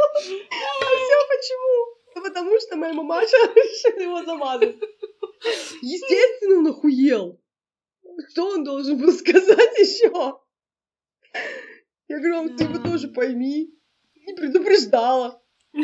[0.00, 1.99] А все почему?
[2.14, 4.76] Потому что моя мамаша решила его замазать.
[5.82, 7.40] Естественно, он охуел.
[8.30, 10.40] Что он должен был сказать еще?
[12.08, 13.74] Я говорю, ты его тоже пойми.
[14.26, 15.42] Не предупреждала.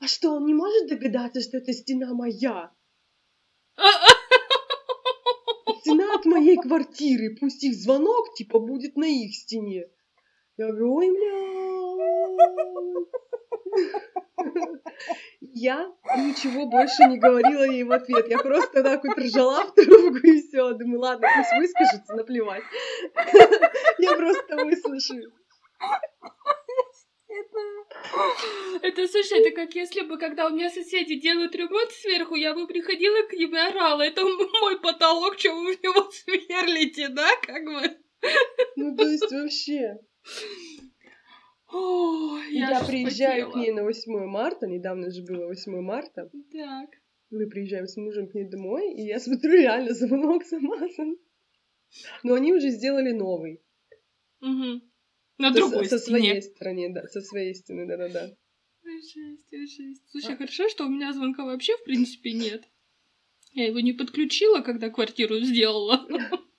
[0.00, 2.72] А что, он не может догадаться, что эта стена моя?
[5.80, 7.36] Стена от моей квартиры.
[7.38, 9.90] Пусть их звонок, типа, будет на их стене.
[10.56, 11.65] Я говорю, ой, бля.
[15.40, 18.28] Я ничего больше не говорила ей в ответ.
[18.28, 20.72] Я просто так вот ржала в трубку и все.
[20.74, 22.62] Думаю, ладно, пусть выскажется, наплевать.
[23.98, 25.32] Я просто выслушаю.
[28.82, 32.66] Это, слушай, это как если бы, когда у меня соседи делают ремонт сверху, я бы
[32.66, 34.02] приходила к ним и орала.
[34.02, 37.96] Это мой потолок, что вы в него сверлите, да, как бы?
[38.76, 39.98] Ну, то есть вообще.
[41.76, 46.30] О, Я, я, приезжаю к ней на 8 марта, недавно же было 8 марта.
[46.52, 46.90] Так.
[47.30, 51.16] Мы приезжаем с мужем к ней домой, и я смотрю, реально звонок замазан.
[52.22, 53.60] Но они уже сделали новый.
[54.40, 54.82] Мгм.
[55.38, 56.18] На Со- другой со, стене.
[56.20, 58.34] своей стороны, да, со своей стены, да-да-да.
[58.84, 60.02] Жесть, жесть.
[60.10, 60.36] Слушай, А.
[60.36, 62.64] хорошо, что у меня звонка вообще в принципе нет.
[63.52, 66.06] Я его не подключила, когда квартиру сделала.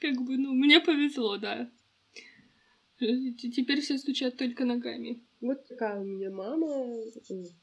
[0.00, 1.70] Как бы, ну, мне повезло, да.
[2.98, 5.22] Теперь все стучат только ногами.
[5.40, 6.96] Вот такая у меня мама.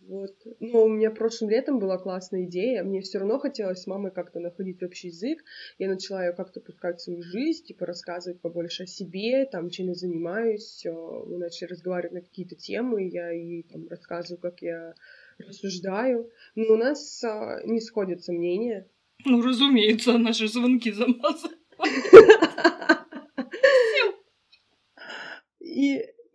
[0.07, 0.33] Вот.
[0.61, 2.83] Но у меня прошлым летом была классная идея.
[2.83, 5.43] Мне все равно хотелось с мамой как-то находить общий язык.
[5.77, 9.87] Я начала ее как-то пускать в свою жизнь, типа рассказывать побольше о себе, там, чем
[9.87, 10.85] я занимаюсь.
[10.85, 13.09] Мы начали разговаривать на какие-то темы.
[13.09, 14.93] Я ей там рассказываю, как я
[15.37, 16.29] рассуждаю.
[16.55, 18.87] Но у нас а, не сходятся мнения.
[19.25, 21.55] Ну, разумеется, наши звонки замазаны.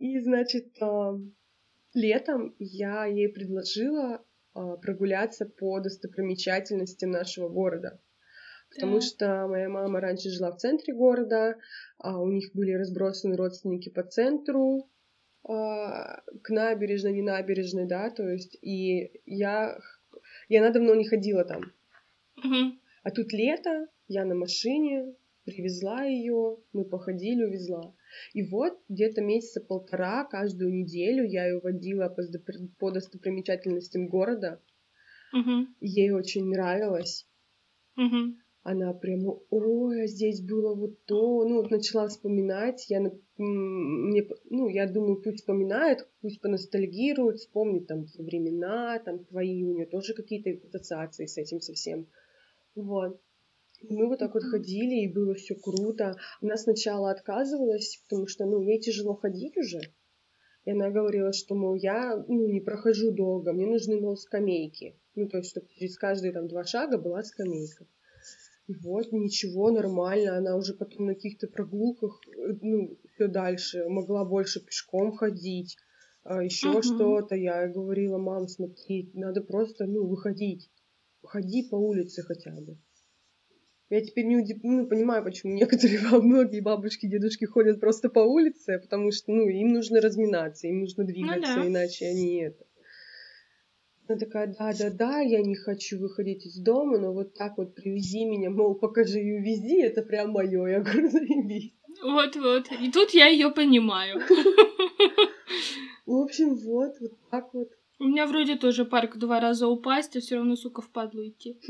[0.00, 0.78] И, значит,
[1.92, 8.00] летом я ей предложила а, прогуляться по достопримечательностям нашего города.
[8.70, 9.02] Потому Так.
[9.02, 11.58] что моя мама раньше жила в центре города,
[11.98, 14.88] а у них были разбросаны родственники по центру,
[15.44, 19.78] а, к набережной, не набережной, да, то есть, и я,
[20.48, 21.72] и она давно не ходила там.
[22.36, 22.80] Мгм.
[23.02, 27.94] А тут лето, я на машине, привезла ее, мы походили, увезла.
[28.33, 32.09] И вот где-то месяца полтора каждую неделю я ее водила
[32.79, 34.61] по, достопримечательностям города.
[35.81, 37.26] И ей очень нравилось.
[37.96, 38.38] Мгм.
[38.62, 43.00] Она прямо, ой, а здесь было вот то, ну, вот начала вспоминать, я,
[43.38, 49.87] мне, ну, я думаю, пусть вспоминает, пусть поностальгирует, вспомнит там времена, там твои, у нее
[49.87, 52.07] тоже какие-то ассоциации с этим совсем,
[52.74, 53.18] вот.
[53.88, 56.16] Мы вот так вот ходили, и было все круто.
[56.42, 59.80] Она сначала отказывалась, потому что, ну, ей тяжело ходить уже.
[60.66, 64.96] И она говорила, что, мол, я, ну, не прохожу долго, мне нужны, мол, скамейки.
[65.14, 67.86] Ну, то есть, чтобы через каждые там два шага была скамейка.
[68.66, 70.36] И вот, ничего, нормально.
[70.36, 75.76] Она уже потом на каких-то прогулках, э, ну, все дальше, могла больше пешком ходить,
[76.24, 76.82] еще Мгм.
[76.82, 77.34] что-то.
[77.34, 80.70] Я говорила, мам, смотри, надо просто, ну, выходить.
[81.22, 82.76] Ходи по улице хотя бы.
[83.90, 88.79] Я теперь не удив- ну, понимаю, почему некоторые многие бабушки, дедушки ходят просто по улице,
[88.79, 91.66] потому что, ну, им нужно разминаться, им нужно двигаться, да.
[91.66, 92.64] иначе они это.
[94.07, 98.50] Она такая, да-да-да, я не хочу выходить из дома, но вот так вот привези меня,
[98.50, 100.66] мол, покажи и увези, это прям мое.
[100.66, 101.74] Я говорю, заебись.
[102.03, 102.70] Вот-вот.
[102.81, 104.20] И тут я ее понимаю.
[106.07, 107.68] В общем, вот, вот так вот.
[107.98, 111.61] У меня вроде тоже парк два раза упасть, а все равно, сука, в падлу идти.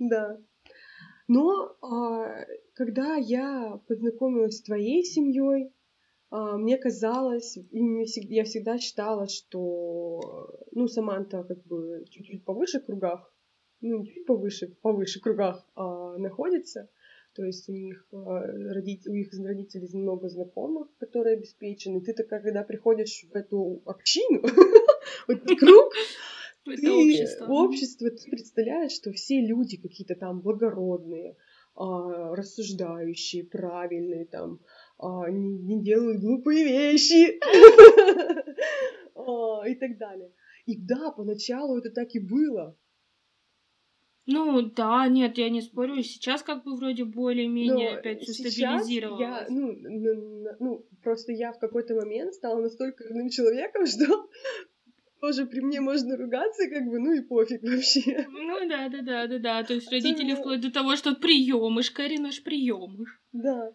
[0.00, 0.40] Да.
[1.28, 5.72] Но а, когда я познакомилась с твоей семьей,
[6.30, 13.32] а, мне казалось, я всегда считала, что, ну, Саманта как бы чуть-чуть повыше кругах,
[13.80, 16.88] ну, чуть повыше, повыше кругах а, находится,
[17.34, 22.00] то есть у них э, родители, у их родителей много знакомых, которые обеспечены.
[22.00, 24.42] Ты так, когда приходишь в эту общину,
[25.28, 25.92] в круг,
[26.70, 27.46] это общество.
[27.46, 31.36] общество, ты представляешь, что все люди какие-то там благородные,
[31.74, 34.60] а, рассуждающие, правильные, там,
[34.98, 37.38] а, не, не делают глупые вещи
[39.14, 40.32] а, и так далее.
[40.66, 42.76] И да, поначалу это так и было.
[44.26, 46.02] Ну да, нет, я не спорю.
[46.02, 49.20] Сейчас как бы вроде более-менее опять все стабилизировалось.
[49.20, 49.76] Я, ну,
[50.60, 54.28] ну, просто я в какой-то момент стала настолько родным человеком, что
[55.20, 58.26] тоже при мне можно ругаться, как бы, ну и пофиг вообще.
[58.28, 59.62] Ну да, да, да, да, да.
[59.64, 63.20] То есть родители вплоть до того, что приемыш, Кари наш приемыш.
[63.32, 63.72] Да.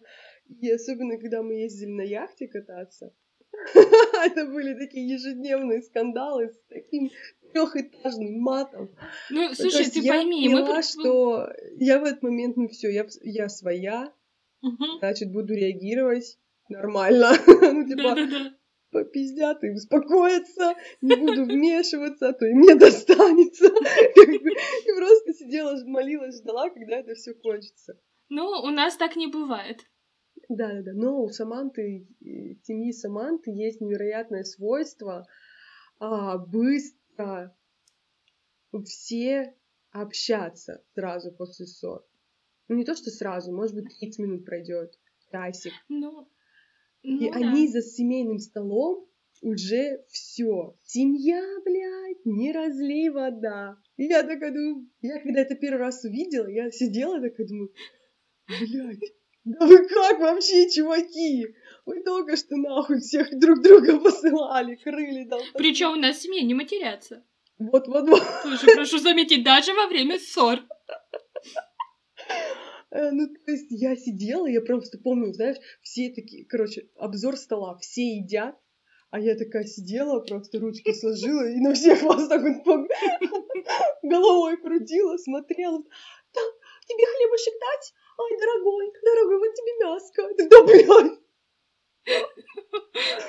[0.60, 3.12] И особенно, когда мы ездили на яхте кататься,
[4.14, 7.10] это были такие ежедневные скандалы с таким
[7.52, 8.90] трехэтажным матом.
[9.30, 13.06] Ну, слушай, ты я пойми, поняла, мы что я в этот момент, ну все, я,
[13.22, 14.12] я своя,
[14.62, 14.98] угу.
[14.98, 17.32] значит, буду реагировать нормально.
[17.46, 18.16] ну, типа,
[18.96, 23.66] Да-да-да попиздят и успокоятся, не буду вмешиваться, а то и мне достанется.
[23.66, 27.98] И просто сидела, молилась, ждала, когда это все кончится.
[28.28, 29.80] Ну, у нас так не бывает.
[30.48, 30.92] Да, да, да.
[30.94, 32.06] Но у Саманты,
[32.64, 35.26] семьи Саманты есть невероятное свойство
[35.98, 37.56] а, быстро
[38.84, 39.54] все
[39.90, 42.04] общаться сразу после ссор.
[42.68, 44.98] Ну, не то, что сразу, может быть, 30 минут пройдет,
[45.30, 45.72] часик.
[45.88, 46.28] Ну,
[47.06, 47.36] ну, и да.
[47.36, 49.06] они за семейным столом
[49.40, 50.76] уже все.
[50.82, 53.76] Семья, блядь, не разлей вода.
[53.96, 57.72] И я такая думаю, я когда это первый раз увидела, я сидела такая думаю,
[58.48, 59.12] блядь,
[59.44, 61.46] да вы как вообще, чуваки?
[61.84, 65.40] Вы только что нахуй всех друг друга посылали, крыли там.
[65.54, 67.22] Причем у нас в семье не матерятся.
[67.58, 68.22] Вот-вот-вот.
[68.42, 70.58] Тоже прошу заметить, даже во время ссор.
[72.90, 77.78] Э, ну, то есть я сидела, я просто помню, знаешь, все такие, короче, обзор стола,
[77.78, 78.56] все едят,
[79.10, 82.88] а я такая сидела, просто ручки сложила и на всех вас так вот
[84.02, 85.82] головой крутила, смотрела.
[85.82, 87.94] тебе хлебушек дать?
[88.18, 90.22] Ай, дорогой, дорогой, вот тебе мяско.
[90.50, 91.20] Да, блядь.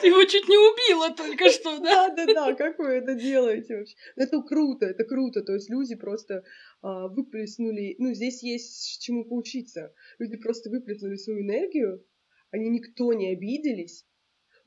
[0.01, 2.09] Ты его чуть не убила только что, да?
[2.09, 3.95] Да, да, да, как вы это делаете вообще?
[4.15, 6.43] Это круто, это круто, то есть люди просто
[6.81, 9.93] выплеснули, ну, здесь есть чему поучиться.
[10.19, 12.05] Люди просто выплеснули свою энергию,
[12.51, 14.05] они никто не обиделись,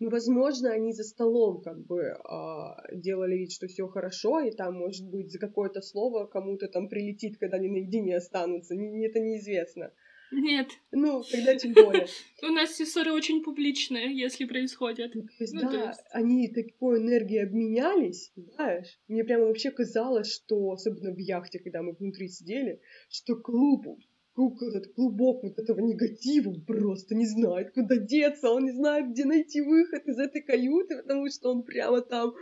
[0.01, 4.75] ну, возможно, они за столом как бы а, делали вид, что все хорошо, и там,
[4.75, 8.75] может быть, за какое-то слово кому-то там прилетит, когда они наедине останутся.
[8.75, 9.93] Не, это неизвестно.
[10.33, 10.69] Нет.
[10.93, 12.07] Ну, когда тем более.
[12.43, 15.13] У нас все ссоры очень публичные, если происходят.
[15.13, 16.01] То есть, ну, да, есть...
[16.13, 18.99] они такой энергией обменялись, знаешь.
[19.09, 23.87] Мне прямо вообще казалось, что, особенно в яхте, когда мы внутри сидели, что клуб,
[24.35, 29.25] клуб этот клубок вот этого негатива просто не знает, куда деться, он не знает, где
[29.25, 32.35] найти выход из этой каюты, потому что он прямо там,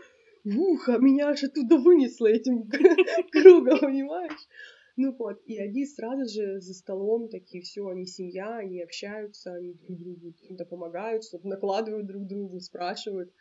[0.44, 2.68] ух, а меня аж оттуда вынесло этим
[3.33, 4.48] кругом, понимаешь?
[5.01, 9.73] Ну вот, и они сразу же за столом такие, все, они семья, они общаются, они
[9.75, 13.33] друг другу чем-то помогают, что-то накладывают друг другу, спрашивают.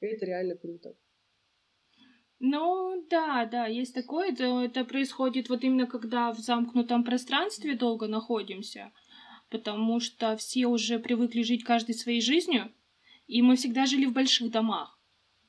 [0.00, 0.94] И это реально круто.
[2.38, 4.30] Ну, да, да, есть такое.
[4.30, 8.92] Это, это происходит вот именно когда в замкнутом пространстве долго находимся,
[9.50, 12.70] потому что все уже привыкли жить каждой своей жизнью,
[13.26, 14.99] и мы всегда жили в больших домах.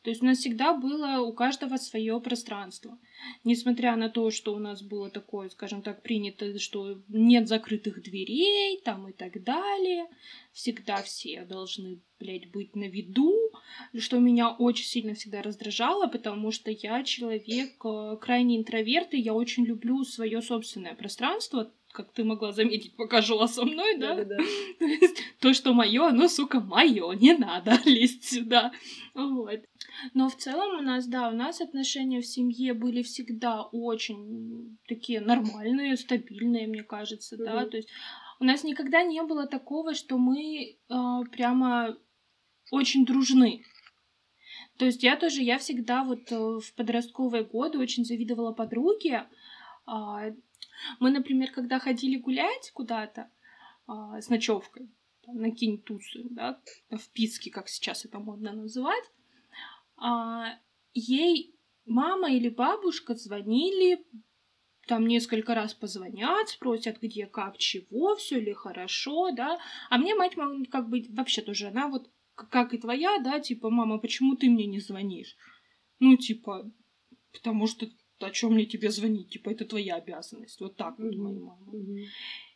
[0.03, 2.97] То есть у нас всегда было у каждого свое пространство.
[3.43, 8.81] Несмотря на то, что у нас было такое, скажем так, принято, что нет закрытых дверей
[8.83, 10.07] там и так далее,
[10.53, 13.37] всегда все должны, блядь, быть на виду,
[13.95, 19.35] что меня очень сильно всегда раздражало, потому что я человек э, крайне интроверт, и я
[19.35, 24.15] очень люблю свое собственное пространство, как ты могла заметить, пока жила со мной, да?
[24.15, 24.37] Да, да,
[24.79, 28.71] То есть то, что мое, оно, сука, мое, не надо лезть сюда.
[29.13, 29.61] Вот.
[30.13, 35.21] Но в целом у нас, да, у нас отношения в семье были всегда очень такие
[35.21, 37.45] нормальные, стабильные, мне кажется, mm-hmm.
[37.45, 37.65] да.
[37.65, 37.89] То есть
[38.39, 40.95] у нас никогда не было такого, что мы э,
[41.31, 41.97] прямо
[42.71, 43.63] очень дружны.
[44.77, 49.27] То есть я тоже, я всегда вот э, в подростковые годы очень завидовала подруге,
[49.87, 50.33] э,
[50.99, 53.29] мы, например, когда ходили гулять куда-то
[53.87, 54.89] а, с ночевкой,
[55.25, 56.59] там, на кинь-тусы, да,
[56.89, 59.03] в Писке, как сейчас это модно называть,
[59.97, 60.57] а,
[60.93, 61.55] ей
[61.85, 64.05] мама или бабушка звонили,
[64.87, 69.59] там несколько раз позвонят, спросят, где, как, чего, все ли хорошо, да.
[69.89, 70.35] А мне мать,
[70.69, 74.65] как бы, вообще тоже, она вот, как и твоя, да, типа, мама, почему ты мне
[74.65, 75.35] не звонишь?
[75.99, 76.69] Ну, типа,
[77.31, 77.87] потому что
[78.25, 79.29] о чем мне тебе звонить?
[79.29, 80.59] Типа, это твоя обязанность.
[80.59, 81.73] Вот так вот моя мама.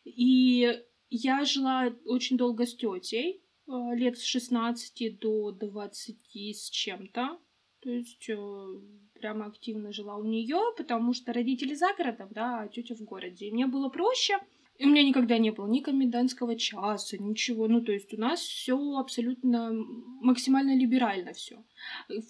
[0.04, 7.38] И я жила очень долго с тетей, э, лет с 16 до 20 с чем-то.
[7.80, 8.66] То есть э,
[9.14, 13.46] прямо активно жила у нее, потому что родители за городом, да, а тетя в городе.
[13.46, 14.38] И мне было проще.
[14.78, 17.66] И у меня никогда не было ни комендантского часа, ничего.
[17.66, 19.72] Ну, то есть у нас все абсолютно
[20.20, 21.64] максимально либерально все.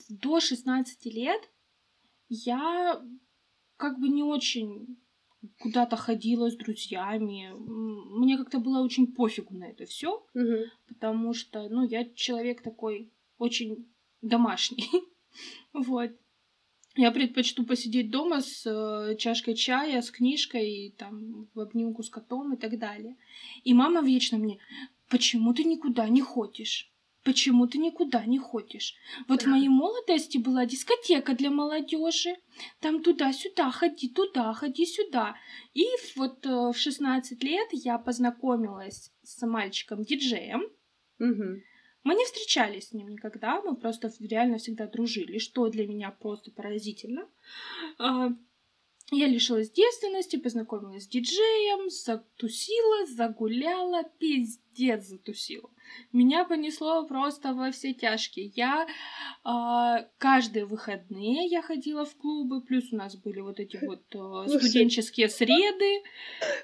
[0.08, 1.50] До 16 лет
[2.28, 3.02] я
[3.76, 4.98] как бы не очень
[5.58, 7.52] куда-то ходила с друзьями.
[7.56, 10.64] Мне как-то было очень пофигу на это все, угу.
[10.88, 13.86] потому что, ну, я человек такой очень
[14.22, 14.88] домашний.
[15.72, 16.10] вот.
[16.98, 22.54] Я предпочту посидеть дома с э, чашкой чая, с книжкой, там, в обнимку с котом
[22.54, 23.16] и так далее.
[23.64, 24.58] И мама вечно мне,
[25.10, 26.90] почему ты никуда не ходишь?
[27.26, 28.94] Почему ты никуда не ходишь?
[29.26, 32.36] Вот в моей молодости была дискотека для молодежи.
[32.78, 35.34] Там туда-сюда, ходи туда, ходи сюда.
[35.74, 40.62] И вот э, в 16 лет я познакомилась с мальчиком-диджеем.
[41.18, 41.62] Угу.
[42.04, 46.52] Мы не встречались с ним никогда, мы просто реально всегда дружили, что для меня просто
[46.52, 47.26] поразительно.
[49.12, 55.70] Я лишилась девственности, познакомилась с диджеем, затусила, загуляла, пиздец затусила.
[56.12, 58.52] Меня понесло просто во все тяжкие.
[58.56, 58.86] Я
[59.44, 64.58] э, каждые выходные я ходила в клубы, плюс у нас были вот эти вот э,
[64.58, 66.02] студенческие среды.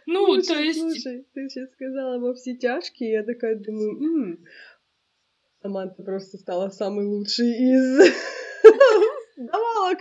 [0.06, 0.80] Ну, слушай, то есть...
[0.80, 4.44] Слушай, ты сейчас сказала во все тяжкие, я такая думаю, м-м,
[5.62, 8.12] Саманта просто стала самой лучшей из
[9.36, 10.00] давалок.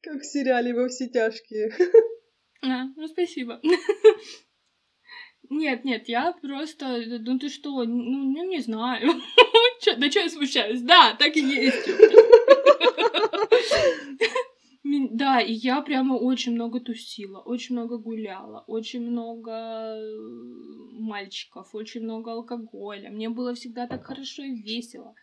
[0.00, 1.72] Как в сериале «Во все тяжкие».
[2.64, 3.60] А, ну спасибо.
[5.50, 9.10] Нет, нет, я просто, ну ты что, ну, ну не знаю.
[9.98, 10.80] Да что я смущаюсь?
[10.82, 11.88] Да, так и есть.
[15.10, 20.02] Да, и я прямо очень много тусила, очень много гуляла, очень много э,
[20.92, 23.10] мальчиков, очень много алкоголя.
[23.10, 25.14] Мне было всегда так хорошо и весело.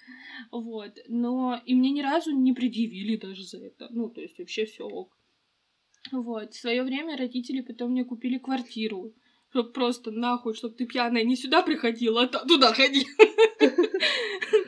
[0.51, 0.91] Вот.
[1.07, 3.87] Но и мне ни разу не предъявили даже за это.
[3.91, 5.17] Ну, то есть вообще все ок.
[6.11, 6.53] Вот.
[6.53, 9.13] В свое время родители потом мне купили квартиру.
[9.51, 13.05] Чтоб просто нахуй, чтоб ты пьяная не сюда приходила, а туда ходи.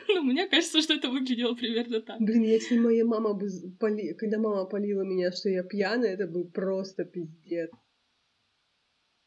[0.07, 2.19] Ну, мне кажется, что это выглядело примерно так.
[2.19, 3.47] Блин, если моя мама бы
[3.79, 4.13] поли...
[4.13, 7.71] когда мама полила меня, что я пьяная, это был просто пиздец.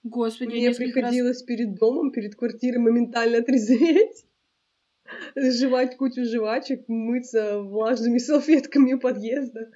[0.05, 1.43] Господи, Мне приходилось раз...
[1.43, 4.27] перед домом, перед квартирой моментально трезветь,
[5.37, 9.71] жевать кучу жвачек, мыться влажными салфетками у подъезда.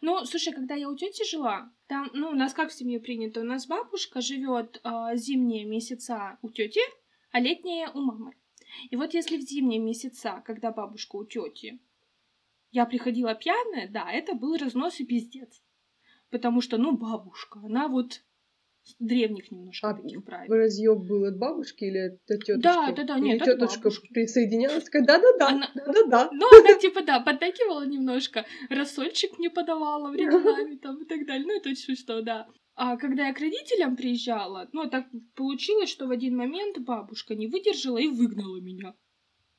[0.00, 3.40] Ну, слушай, когда я у тети жила, там, ну, у нас как в семье принято,
[3.40, 6.80] у нас бабушка живет э, зимние месяца у тети,
[7.30, 8.34] а летние у мамы.
[8.90, 11.78] И вот если в зимние месяца, когда бабушка у тети,
[12.70, 15.62] я приходила пьяная, да, это был разнос и пиздец.
[16.30, 18.22] Потому что, ну, бабушка, она вот
[18.98, 20.52] древних немножко а таких правил.
[20.52, 22.62] Разъеб был от бабушки или от тетушки?
[22.62, 25.70] Да, да, да, нет, или тетушка присоединялась, такая, да-да-да, она...
[25.74, 26.30] да-да-да.
[26.32, 31.56] Ну, она типа, да, подтакивала немножко, рассольчик мне подавала временами там и так далее, ну,
[31.56, 32.46] это очень что, да.
[32.80, 37.48] А когда я к родителям приезжала, ну, так получилось, что в один момент бабушка не
[37.48, 38.94] выдержала и выгнала меня.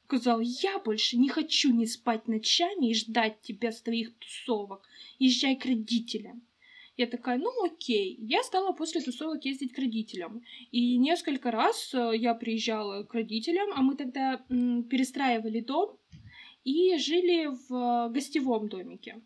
[0.05, 4.87] Сказала, я больше не хочу не спать ночами и ждать тебя с твоих тусовок.
[5.19, 6.41] Езжай к родителям.
[6.99, 8.17] Я такая, ну окей.
[8.19, 10.41] Я стала после тусовок ездить к родителям.
[10.69, 14.43] И несколько раз э, я приезжала к родителям, а мы тогда
[14.89, 15.97] перестраивали дом
[16.65, 19.21] и жили в гостевом домике,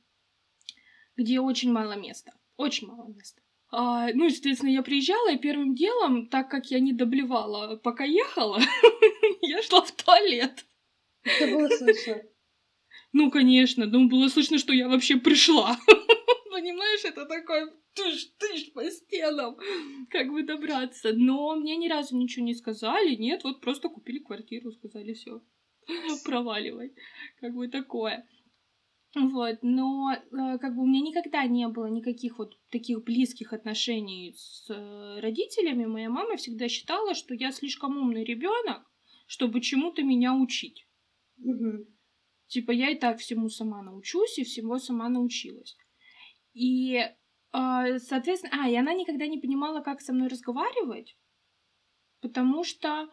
[1.18, 2.34] где очень мало места.
[2.58, 3.42] Очень мало места.
[3.72, 8.62] А, ну, естественно, я приезжала, и первым делом, так как я не доблевала, пока ехала,
[9.42, 10.64] я шла в туалет.
[11.24, 12.22] Это было слышно?
[13.14, 15.76] Ну, конечно, ну, было слышно, что я вообще пришла.
[16.64, 19.57] Понимаешь, это такой тыш-тыш по стенам,
[20.09, 21.11] как бы добраться.
[21.14, 25.41] Но мне ни разу ничего не сказали, нет, вот просто купили квартиру, сказали, все,
[26.24, 26.95] проваливай,
[27.41, 28.26] как бы такое.
[29.14, 34.34] Вот, но э, как бы у меня никогда не было никаких вот таких близких отношений
[34.38, 35.84] с э, родителями.
[35.84, 38.89] Моя мама всегда считала, что я слишком умный ребенок,
[39.28, 40.88] чтобы чему-то меня учить.
[41.39, 41.88] Угу.
[42.47, 45.76] Типа я и так всему сама научусь, и всего сама научилась.
[46.54, 51.18] И, э, соответственно, а, и она никогда не понимала, как со мной разговаривать,
[52.22, 53.10] потому что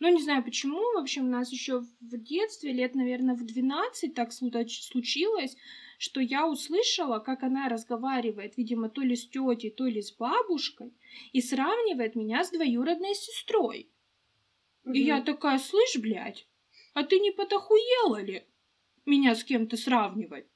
[0.00, 4.12] ну, не знаю почему, в общем, у нас еще в детстве, лет, наверное, в 12
[4.12, 5.56] так случилось,
[5.98, 10.92] что я услышала, как она разговаривает, видимо, то ли с тетей, то ли с бабушкой,
[11.32, 13.90] и сравнивает меня с двоюродной сестрой.
[14.92, 16.46] И я такая, слышь, блядь,
[16.92, 18.46] а ты не подохуела ли
[19.06, 20.46] меня с кем-то сравнивать?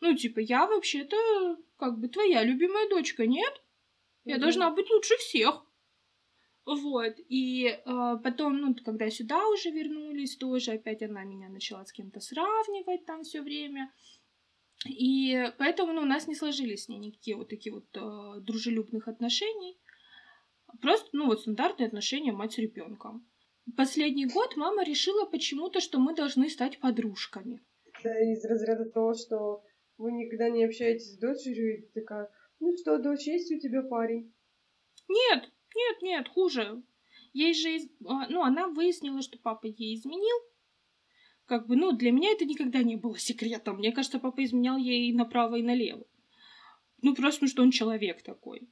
[0.00, 3.62] Ну, типа, я вообще-то как бы твоя любимая дочка, нет?
[4.24, 4.40] Я mm-hmm.
[4.40, 5.62] должна быть лучше всех.
[6.66, 11.92] Вот, и э, потом, ну, когда сюда уже вернулись, тоже опять она меня начала с
[11.92, 13.92] кем-то сравнивать там все время.
[14.84, 19.06] И поэтому ну, у нас не сложились с ней никакие вот такие вот э, дружелюбных
[19.06, 19.78] отношений.
[20.82, 23.24] Просто, ну, вот стандартные отношения мать с ребенком.
[23.76, 27.62] Последний год мама решила почему-то, что мы должны стать подружками.
[28.02, 29.62] Да, из разряда того, что
[29.98, 32.30] вы никогда не общаетесь с дочерью, и такая,
[32.60, 34.32] ну что, дочь, есть у тебя парень?
[35.08, 36.82] Нет, нет, нет, хуже.
[37.32, 37.68] Ей же,
[38.06, 40.36] а, ну, она выяснила, что папа ей изменил.
[41.44, 43.76] Как бы, ну, для меня это никогда не было секретом.
[43.76, 46.06] Мне кажется, папа изменял ей направо и налево.
[47.02, 48.68] Ну, просто, ну, что он человек такой.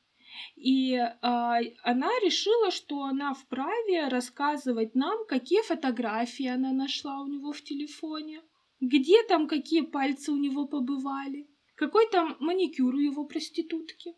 [0.56, 7.52] И а, она решила, что она вправе рассказывать нам, какие фотографии она нашла у него
[7.52, 8.42] в телефоне,
[8.80, 14.14] где там какие пальцы у него побывали, какой там маникюр у его проститутки.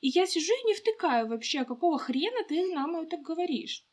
[0.00, 3.86] И я сижу и не втыкаю вообще, а какого хрена ты нам это говоришь.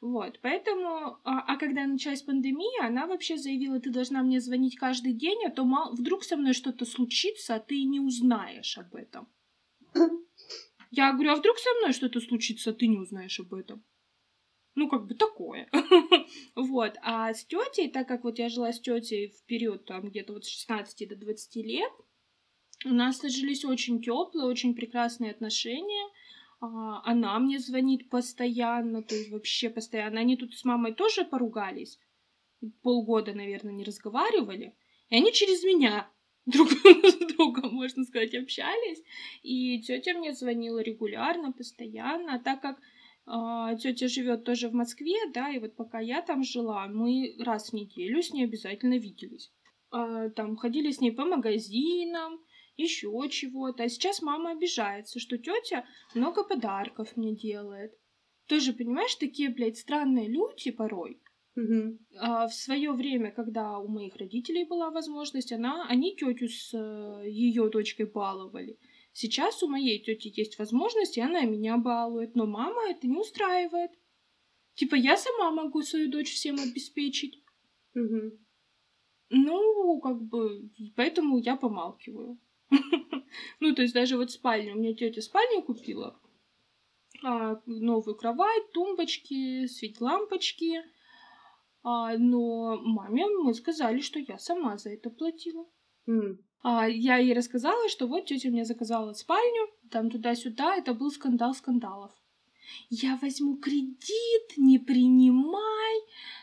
[0.00, 5.12] Вот, поэтому, а, а когда началась пандемия, она вообще заявила, ты должна мне звонить каждый
[5.12, 9.28] день, а то мал, вдруг со мной что-то случится, а ты не узнаешь об этом.
[10.90, 13.84] Я говорю, а вдруг со мной что-то случится, а ты не узнаешь об этом?
[14.74, 15.68] Ну, как бы такое.
[16.54, 16.96] вот.
[17.02, 20.44] А с тетей, так как вот я жила с тетей в период там где-то вот
[20.44, 21.92] с 16 до 20 лет,
[22.84, 26.08] у нас сложились очень теплые, очень прекрасные отношения.
[26.60, 30.20] А, она мне звонит постоянно, то есть вообще постоянно.
[30.20, 31.98] Они тут с мамой тоже поругались.
[32.82, 34.74] Полгода, наверное, не разговаривали.
[35.08, 36.08] И они через меня
[36.46, 39.02] друг с другом, можно сказать, общались.
[39.42, 42.36] И тетя мне звонила регулярно, постоянно.
[42.36, 42.80] А так как
[43.76, 47.72] тетя живет тоже в Москве, да, и вот пока я там жила, мы раз в
[47.74, 49.52] неделю с ней обязательно виделись.
[49.90, 52.40] А, там ходили с ней по магазинам,
[52.76, 53.84] еще чего-то.
[53.84, 57.92] А сейчас мама обижается, что тетя много подарков мне делает.
[58.46, 61.20] Тоже, понимаешь, такие, блядь, странные люди порой.
[61.56, 61.98] Угу.
[62.18, 67.28] А в свое время, когда у моих родителей была возможность, она, они тетю с э,
[67.28, 68.78] ее дочкой баловали.
[69.12, 73.90] Сейчас у моей тети есть возможность, и она меня балует, но мама это не устраивает.
[74.74, 77.42] Типа я сама могу свою дочь всем обеспечить.
[77.94, 78.38] Угу.
[79.30, 82.38] Ну, как бы, поэтому я помалкиваю.
[83.60, 84.74] Ну, то есть даже вот спальню.
[84.74, 86.20] У меня тетя спальню купила.
[87.22, 90.82] А, новую кровать, тумбочки, светь-лампочки.
[91.82, 95.66] А, но маме мы сказали, что я сама за это платила.
[96.08, 96.38] Mm.
[96.62, 101.54] А, я ей рассказала, что вот тетя мне заказала спальню, там туда-сюда, это был скандал
[101.54, 102.12] скандалов.
[102.88, 106.00] Я возьму кредит, не принимай,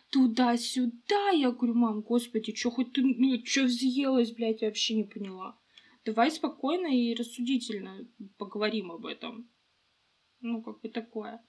[0.09, 1.29] туда-сюда.
[1.29, 5.57] Я говорю, мам, господи, что хоть ты, ну, что взъелась, блядь, я вообще не поняла.
[6.03, 8.07] Давай спокойно и рассудительно
[8.37, 9.49] поговорим об этом.
[10.41, 11.43] Ну, как бы такое.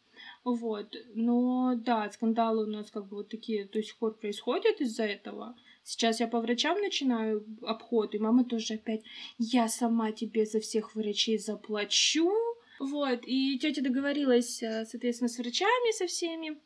[0.45, 0.95] Вот.
[1.15, 5.57] Но да, скандалы у нас как бы вот такие до сих пор происходят из-за этого.
[5.89, 9.03] Сейчас я по врачам начинаю обход, и мама тоже опять,
[9.39, 12.31] я сама тебе за всех врачей заплачу.
[12.79, 16.61] Вот, и тетя договорилась, э, соответственно, с врачами, со всеми.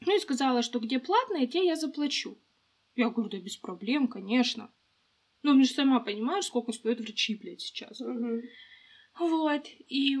[0.00, 2.38] Ну и сказала, что где платные, те я заплачу.
[2.96, 4.68] Я говорю, да без проблем, конечно.
[5.44, 8.00] Ну, мне же сама понимаешь, сколько стоят врачи, блядь, сейчас.
[8.00, 8.42] Угу.
[9.20, 10.18] Вот, и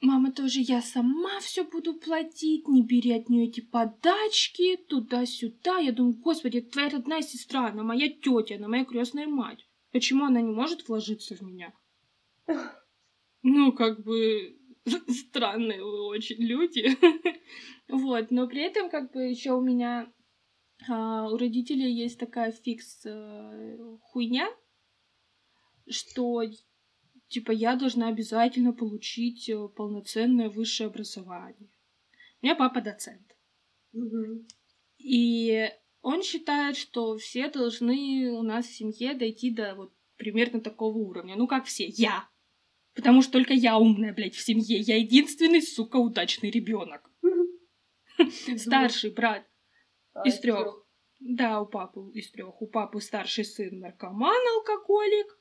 [0.00, 5.78] мама тоже, я сама все буду платить, не бери от нее эти подачки, туда-сюда.
[5.78, 9.66] Я думаю, господи, это твоя родная сестра, она моя тетя, она моя крестная мать.
[9.92, 11.72] Почему она не может вложиться в меня?
[13.42, 14.58] Ну, как бы
[15.08, 16.96] странные вы очень люди.
[17.88, 20.12] вот, но при этом, как бы, еще у меня
[20.88, 24.48] а, у родителей есть такая фикс э, хуйня,
[25.88, 26.42] что
[27.28, 31.70] типа я должна обязательно получить э, полноценное высшее образование.
[32.40, 33.36] У меня папа доцент.
[33.92, 34.46] Угу.
[34.98, 35.70] И
[36.02, 41.36] он считает, что все должны у нас в семье дойти до вот примерно такого уровня.
[41.36, 41.86] Ну, как все.
[41.86, 42.28] Я.
[42.94, 44.78] Потому что только я умная, блядь, в семье.
[44.78, 47.10] Я единственный, сука, удачный ребенок.
[48.56, 49.46] Старший брат
[50.24, 50.84] из трех.
[51.20, 52.60] Да, у папы из трех.
[52.60, 55.37] У папы старший сын наркоман, алкоголик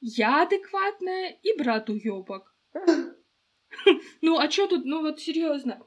[0.00, 2.54] я адекватная и брат уёбок.
[4.22, 5.86] Ну, а чё тут, ну вот серьезно,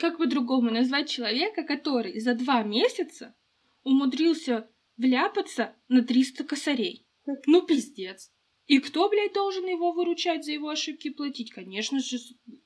[0.00, 3.34] как по-другому назвать человека, который за два месяца
[3.82, 7.06] умудрился вляпаться на 300 косарей?
[7.46, 8.32] Ну, пиздец.
[8.66, 11.52] И кто, блядь, должен его выручать за его ошибки и платить?
[11.52, 12.18] Конечно же,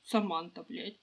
[0.04, 1.00] Саманта, блядь.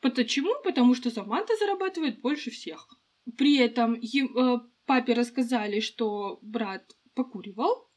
[0.00, 0.54] Почему?
[0.64, 2.88] Потому что Саманта зарабатывает больше всех.
[3.36, 7.88] При этом э, папе рассказали, что брат покуривал,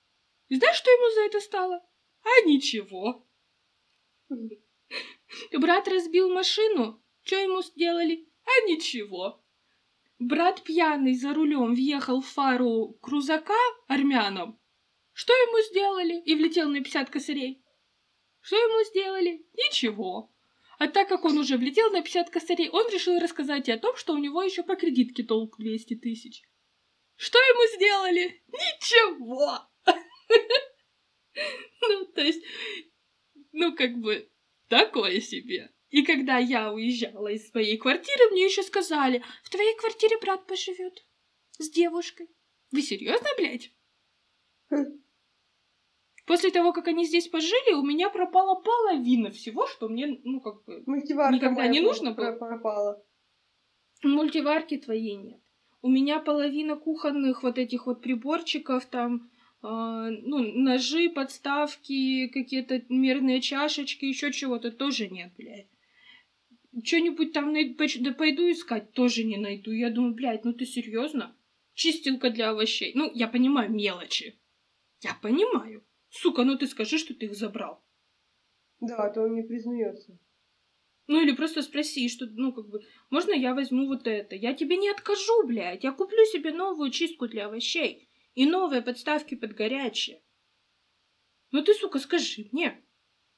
[0.49, 1.85] и знаешь, что ему за это стало?
[2.23, 3.25] А ничего.
[5.51, 8.27] Брат разбил машину, что ему сделали?
[8.45, 9.43] А ничего.
[10.19, 13.53] Брат пьяный за рулем въехал в фару крузака
[13.87, 14.59] армянам.
[15.13, 16.21] Что ему сделали?
[16.21, 17.63] И влетел на 50 косарей.
[18.41, 19.45] Что ему сделали?
[19.53, 20.31] Ничего.
[20.77, 23.95] А так как он уже влетел на 50 косарей, он решил рассказать и о том,
[23.95, 26.43] что у него еще по кредитке толк 200 тысяч.
[27.15, 28.43] Что ему сделали?
[28.47, 29.67] Ничего!
[31.87, 32.41] Ну, то есть,
[33.51, 34.27] ну, как бы,
[34.69, 35.71] такое себе.
[35.89, 41.05] И когда я уезжала из своей квартиры, мне еще сказали, в твоей квартире брат поживет
[41.59, 42.29] с девушкой.
[42.71, 43.71] Вы серьезно, блядь?
[46.25, 50.63] После того, как они здесь пожили, у меня пропала половина всего, что мне, ну, как
[50.65, 52.31] бы, Мультиварка никогда не нужно было.
[52.31, 53.05] пропала.
[54.03, 55.41] Мультиварки твоей нет.
[55.81, 59.29] У меня половина кухонных вот этих вот приборчиков, там,
[59.67, 65.67] ну, ножи, подставки, какие-то мерные чашечки, еще чего-то тоже нет, блядь.
[66.83, 69.71] Что-нибудь там найду, да пойду искать, тоже не найду.
[69.71, 71.35] Я думаю, блядь, ну ты серьезно?
[71.73, 72.91] Чистилка для овощей.
[72.95, 74.39] Ну, я понимаю мелочи.
[75.01, 75.85] Я понимаю.
[76.09, 77.83] Сука, ну ты скажи, что ты их забрал.
[78.81, 80.19] Да, а то он не признается.
[81.07, 84.35] Ну или просто спроси, что, ну как бы, можно я возьму вот это?
[84.35, 85.83] Я тебе не откажу, блядь.
[85.83, 88.04] Я куплю себе новую чистку для овощей
[88.35, 90.21] и новые подставки под горячее.
[91.51, 92.83] Ну ты, сука, скажи мне.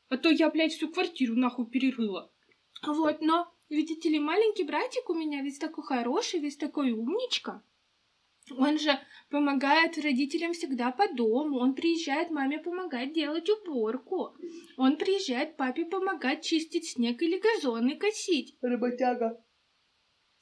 [0.09, 2.31] А то я, блядь, всю квартиру нахуй перерыла.
[2.85, 7.63] Вот, но, видите ли, маленький братик у меня весь такой хороший, весь такой умничка.
[8.57, 8.97] Он же
[9.29, 11.59] помогает родителям всегда по дому.
[11.59, 14.35] Он приезжает маме помогать делать уборку.
[14.77, 18.55] Он приезжает папе помогать чистить снег или газоны косить.
[18.61, 19.43] Работяга.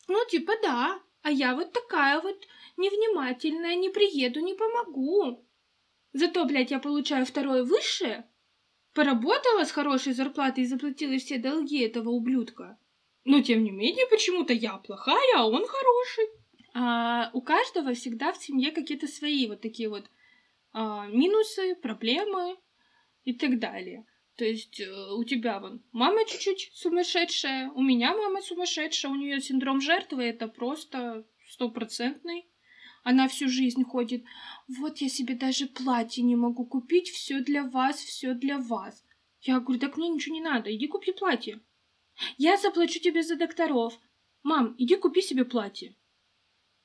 [0.08, 1.02] Ну, типа да.
[1.24, 2.38] А я вот такая вот
[2.78, 5.46] невнимательная, не приеду, не помогу.
[6.14, 8.30] Зато, блядь, я получаю второе высшее.
[8.94, 12.78] Поработала с хорошей зарплатой и заплатила все долги этого ублюдка.
[13.26, 16.28] Но, тем не менее, почему-то я плохая, а он хороший
[16.78, 20.06] а, у каждого всегда в семье какие-то свои вот такие вот
[20.74, 22.58] а, минусы, проблемы
[23.24, 24.06] и так далее.
[24.36, 29.40] То есть э, у тебя вон мама чуть-чуть сумасшедшая, у меня мама сумасшедшая, у нее
[29.40, 32.46] синдром жертвы, это просто стопроцентный.
[33.06, 34.26] Она всю жизнь ходит,
[34.68, 39.06] вот я себе даже платье не могу купить, все для вас, все для вас.
[39.42, 41.62] Я говорю, так мне ничего не надо, иди купи платье.
[42.40, 44.00] Я заплачу тебе за докторов.
[44.42, 45.96] Мам, иди купи себе платье.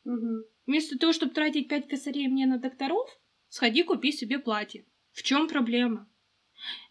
[0.04, 0.44] Угу.
[0.66, 3.08] Вместо того, чтобы тратить пять косарей мне на докторов,
[3.48, 4.84] сходи купи себе платье.
[5.12, 6.06] В чем проблема?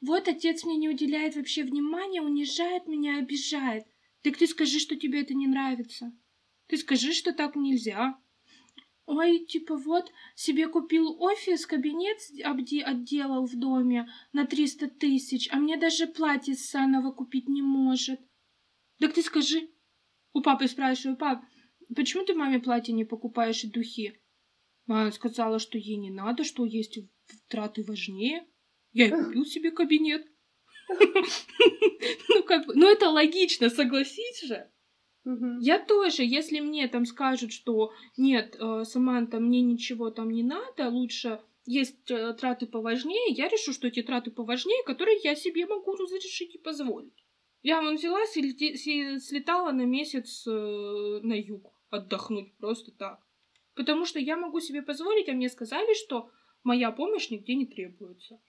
[0.01, 3.85] Вот отец мне не уделяет вообще внимания, унижает меня, обижает.
[4.23, 6.11] Так ты скажи, что тебе это не нравится.
[6.65, 8.19] Ты скажи, что так нельзя.
[9.11, 15.77] Ой, типа вот, себе купил офис, кабинет отделал в доме на 300 тысяч, а мне
[15.77, 18.19] даже платье ссаного купить не может.
[18.99, 19.67] Так ты скажи.
[20.31, 21.43] У папы спрашиваю, пап,
[21.95, 24.21] почему ты маме платье не покупаешь и духи?
[24.85, 26.99] Мама сказала, что ей не надо, что есть
[27.47, 28.45] траты важнее.
[28.91, 30.27] Я и купил себе кабинет.
[32.29, 34.71] Ну, как бы, ну это логично, согласись же.
[35.25, 40.89] Я тоже, если мне там скажут, что нет, э, Саманта, мне ничего там не надо,
[40.89, 45.95] лучше есть э, траты поважнее, я решу, что эти траты поважнее, которые я себе могу
[45.95, 47.25] разрешить и позволить.
[47.61, 53.19] Я вон взяла, слетала на месяц э, на юг отдохнуть просто так.
[53.75, 56.31] Потому что я могу себе позволить, а мне сказали, что
[56.63, 58.39] моя помощь нигде не требуется.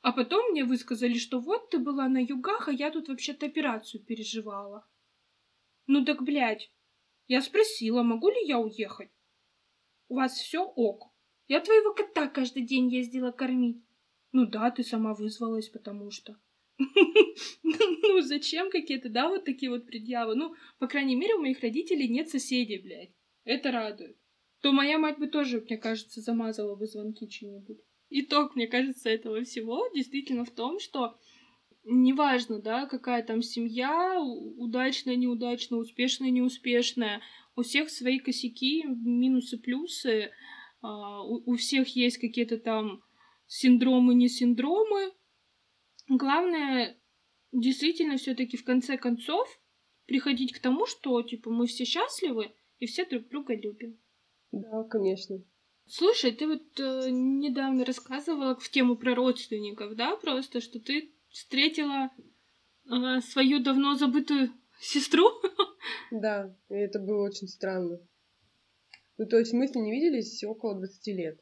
[0.00, 4.02] А потом мне высказали, что вот ты была на югах, а я тут вообще-то операцию
[4.02, 4.86] переживала.
[5.86, 6.70] Ну так, блядь,
[7.26, 9.10] я спросила, могу ли я уехать?
[10.08, 11.12] У вас все ок.
[11.48, 13.82] Я твоего кота каждый день ездила кормить.
[14.32, 16.36] Ну да, ты сама вызвалась, потому что...
[17.62, 20.34] Ну, зачем какие-то, да, вот такие вот предъявы?
[20.34, 23.12] Ну, по крайней мере, у моих родителей нет соседей, блядь.
[23.44, 24.18] Это радует.
[24.60, 27.78] То моя мать бы тоже, мне кажется, замазала бы звонки что-нибудь.
[28.10, 31.18] Итог, мне кажется, этого всего действительно в том, что
[31.84, 37.20] неважно, да, какая там семья, удачная, неудачная, успешная, неуспешная,
[37.56, 40.30] у всех свои косяки, минусы, плюсы,
[40.80, 43.02] а, у всех есть какие-то там
[43.46, 45.12] синдромы, не синдромы,
[46.08, 46.98] главное
[47.52, 49.48] действительно все-таки в конце концов
[50.06, 53.98] приходить к тому, что типа мы все счастливы и все друг друга любим.
[54.50, 55.42] Да, конечно.
[55.86, 62.10] Слушай, ты вот э, недавно рассказывала в тему про родственников, да, просто, что ты встретила
[62.86, 65.24] э, свою давно забытую сестру.
[66.10, 67.98] Да, и это было очень странно.
[69.18, 71.40] Ну, то есть мы с ней не виделись около 20 лет.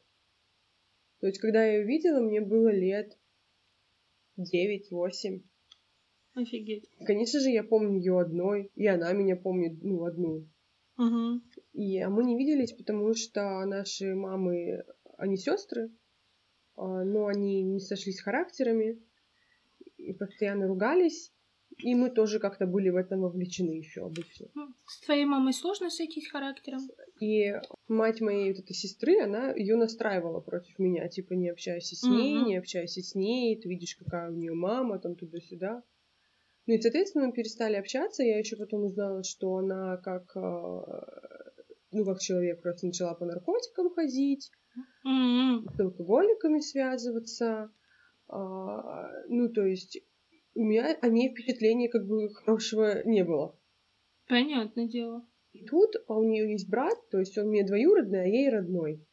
[1.19, 3.17] То есть, когда я ее видела, мне было лет
[4.37, 5.43] девять, восемь.
[6.33, 6.89] Офигеть.
[7.05, 10.47] Конечно же, я помню ее одной, и она меня помнит, ну, одну.
[10.97, 11.41] Угу.
[11.73, 14.83] И а мы не виделись, потому что наши мамы,
[15.17, 15.91] они сестры,
[16.75, 19.01] а, но они не сошлись характерами
[20.09, 21.31] и постоянно ругались.
[21.77, 24.47] И мы тоже как-то были в этом вовлечены еще обычно.
[24.85, 26.81] С твоей мамой сложно сойтись характером?
[27.21, 27.53] И
[27.87, 32.35] мать моей вот этой сестры, она ее настраивала против меня, типа не общайся с ней,
[32.39, 32.45] Мгм.
[32.47, 35.81] не общайся с ней, ты видишь, какая у нее мама, там туда-сюда.
[36.67, 38.21] Ну и, соответственно, мы перестали общаться.
[38.21, 41.03] Я еще потом узнала, что она как, а,
[41.91, 44.51] ну, как человек просто начала по наркотикам ходить,
[45.05, 45.65] М-м.
[45.73, 47.71] с алкоголиками связываться.
[48.31, 49.99] А, Ну, то есть
[50.55, 53.57] у меня о ней впечатления как бы хорошего не было.
[54.27, 55.25] Понятное дело.
[55.53, 59.05] И тут а у нее есть брат, то есть он мне двоюродный, а ей родной.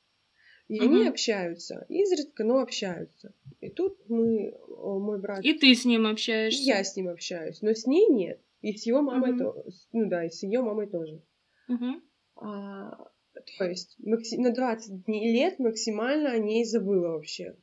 [0.69, 1.09] И они Мгм.
[1.09, 3.35] общаются, изредка, но общаются.
[3.61, 6.63] И тут мы, мой брат, И ты с ним и общаешься.
[6.63, 8.41] я с ним общаюсь, но с ней нет.
[8.61, 9.39] И с его мамой Мгм.
[9.39, 9.63] тоже.
[9.93, 11.23] Ну да, и с ее мамой тоже.
[11.69, 12.03] Мгм.
[12.37, 12.97] А,
[13.59, 17.57] то есть макси- на 20 дней лет максимально о ней забыла вообще.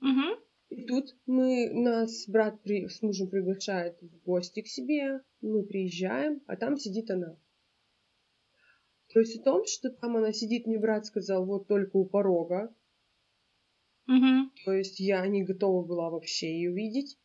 [0.00, 0.38] Мгм.
[0.68, 6.42] И тут мы, нас брат при, с мужем приглашает в гости к себе, мы приезжаем,
[6.46, 7.38] а там сидит она.
[9.12, 12.74] То есть о том, что там она сидит, мне брат сказал, вот только у порога.
[14.06, 14.52] Мгм.
[14.64, 17.18] То есть я не готова была вообще ее видеть.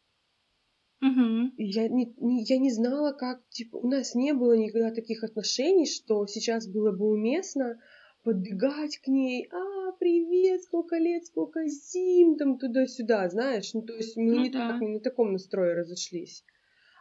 [1.58, 5.24] И я не, не- я не знала, как, типа, у нас не было никогда таких
[5.26, 7.82] отношений, что сейчас было бы уместно
[8.24, 14.18] подбегать к ней, а, привет, сколько лет, сколько зим, там, туда-сюда, знаешь, ну, то есть
[14.18, 14.68] мы Ну не, да.
[14.68, 16.44] так, не на таком настрое разошлись.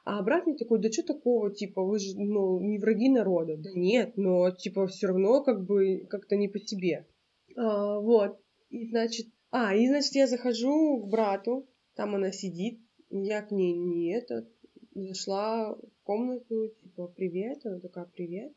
[0.05, 3.57] А брат мне такой, да что такого, типа, вы же, ну, не враги народа.
[3.57, 7.09] Да нет, но, типа, все равно, как бы, как-то не по себе.
[7.57, 8.39] А, вот,
[8.71, 12.79] и, значит, а, и, значит, я захожу к брату, там она сидит,
[13.11, 14.47] я к ней не это,
[14.95, 18.53] зашла в комнату, типа, привет, она такая, привет.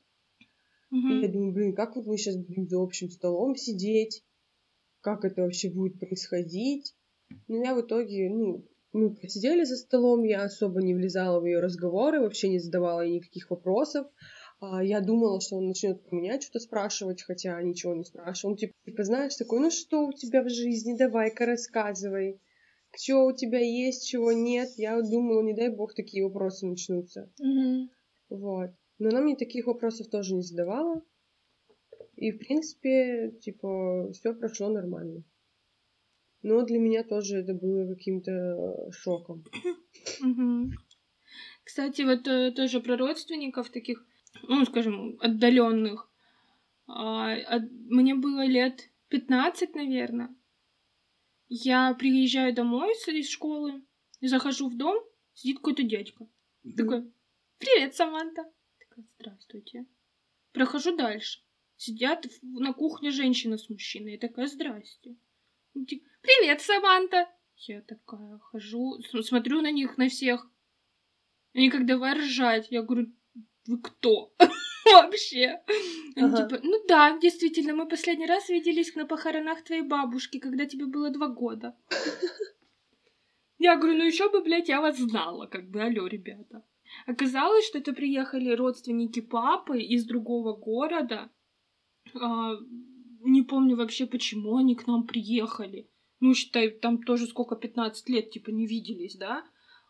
[0.91, 4.23] И я думаю, блин, как вот мы сейчас будем за общим столом сидеть?
[5.05, 6.95] Как это вообще будет происходить?
[7.47, 11.59] Ну, я в итоге, ну, мы посидели за столом, я особо не влезала в ее
[11.59, 14.07] разговоры, вообще не задавала ей никаких вопросов.
[14.59, 18.53] А, Я думала, что он начнет про меня что-то спрашивать, хотя ничего не спрашивал.
[18.53, 22.41] Он типа, типа, знаешь, такой, ну что у тебя в жизни, давай-ка рассказывай.
[22.97, 24.69] Что у тебя есть, чего нет.
[24.77, 27.31] Я думала, не дай бог, такие вопросы начнутся.
[27.37, 27.91] Мгм.
[28.29, 28.71] Вот.
[28.97, 31.03] Но она мне таких вопросов тоже не задавала.
[32.15, 35.23] И, в принципе, типа, все прошло нормально.
[36.41, 39.43] Но для меня тоже это было каким-то шоком.
[41.63, 44.05] Кстати, вот э, тоже про родственников таких,
[44.43, 46.09] ну, скажем, отдаленных.
[46.87, 50.29] Мне было лет 15, наверное.
[51.49, 53.81] Я приезжаю домой из школы,
[54.21, 55.03] захожу в дом,
[55.33, 56.27] сидит какой-то дядька.
[56.77, 57.11] Такой,
[57.57, 58.43] привет, Саманта.
[58.79, 59.85] Такая, здравствуйте.
[60.51, 61.44] Прохожу дальше.
[61.77, 64.13] Сидят на кухне женщина с мужчиной.
[64.13, 65.15] Я такая, здрасте.
[65.75, 67.29] Он такой, Привет, Саманта.
[67.57, 70.49] Я такая хожу, смотрю на них, на всех.
[71.53, 72.67] Они как давай ржать.
[72.71, 73.07] Я говорю,
[73.67, 74.33] вы кто?
[74.85, 75.61] Вообще.
[76.15, 76.47] Они Ага.
[76.47, 81.09] типа, ну да, действительно, мы последний раз виделись на похоронах твоей бабушки, когда тебе было
[81.09, 81.75] два года.
[83.57, 86.63] Я говорю, ну еще бы, блядь, я вас знала, как бы, алло, ребята.
[87.07, 91.29] Оказалось, что это приехали родственники папы из другого города.
[92.13, 92.55] А,
[93.21, 95.89] не помню вообще, почему они к нам приехали.
[96.19, 99.43] Ну, считай, там тоже сколько, 15 лет, типа, не виделись, да?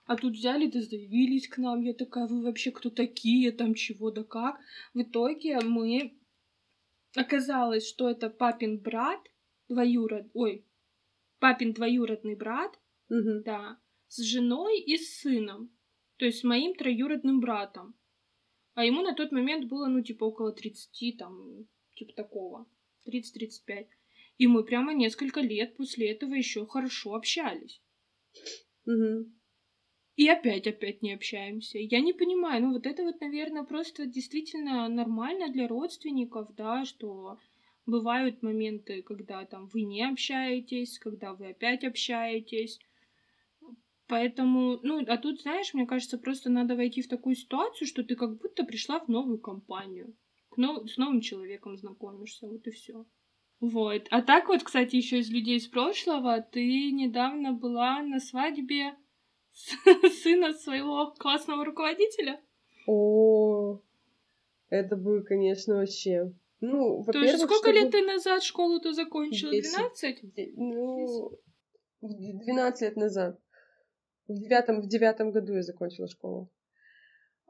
[0.05, 1.81] А тут взяли да заявились к нам.
[1.81, 4.59] Я такая, вы вообще кто такие, там чего да как.
[4.93, 6.17] В итоге мы...
[7.15, 9.19] Оказалось, что это папин брат,
[9.69, 10.27] двоюрод...
[10.33, 10.65] Ой,
[11.39, 13.43] папин двоюродный брат, Мгм.
[13.43, 15.71] да, с женой и с сыном.
[16.17, 17.95] То есть с моим троюродным братом.
[18.73, 22.67] А ему на тот момент было, ну, типа, около 30, там, типа такого.
[23.05, 23.87] 30-35.
[24.37, 27.81] И мы прямо несколько лет после этого еще хорошо общались.
[28.85, 29.33] Мгм.
[30.15, 31.77] И опять-опять не общаемся.
[31.77, 37.37] Я не понимаю, ну вот это вот, наверное, просто действительно нормально для родственников, да, что
[37.85, 42.79] бывают моменты, когда там вы не общаетесь, когда вы опять общаетесь.
[44.07, 48.15] Поэтому, ну, а тут, знаешь, мне кажется, просто надо войти в такую ситуацию, что ты
[48.15, 50.15] как будто пришла в новую компанию.
[50.57, 53.05] Нов- с новым человеком знакомишься, вот и все.
[53.59, 54.07] Вот.
[54.11, 58.95] А так вот, кстати, еще из людей из прошлого, ты недавно была на свадьбе
[60.23, 62.41] сына своего классного руководителя.
[62.87, 63.79] О,
[64.69, 66.31] это бы, конечно, вообще.
[66.61, 69.51] Ну, То есть сколько чтобы- лет ты назад школу-то закончила?
[69.51, 69.73] Десять.
[69.75, 70.33] 12?
[70.35, 71.31] Де- Ну,
[72.01, 73.39] 12 лет назад.
[74.27, 76.49] В девятом, в девятом году я закончила школу.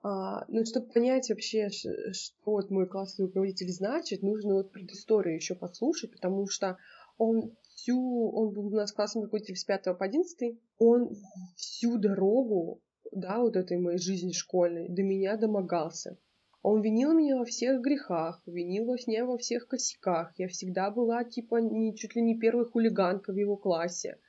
[0.08, 5.56] А, ну, чтобы понять вообще, что вот мой классный руководитель значит, нужно вот предысторию еще
[5.56, 6.78] послушать, потому что
[7.18, 11.10] он всю, он был у нас классным руководителем с 5 по 11, он
[11.56, 16.20] всю дорогу, да, вот этой моей жизни школьной, до меня домогался.
[16.62, 20.34] Он винил меня во всех грехах, винил меня во всех косяках.
[20.38, 24.20] Я всегда была, типа, не, чуть ли не первой хулиганка в его классе.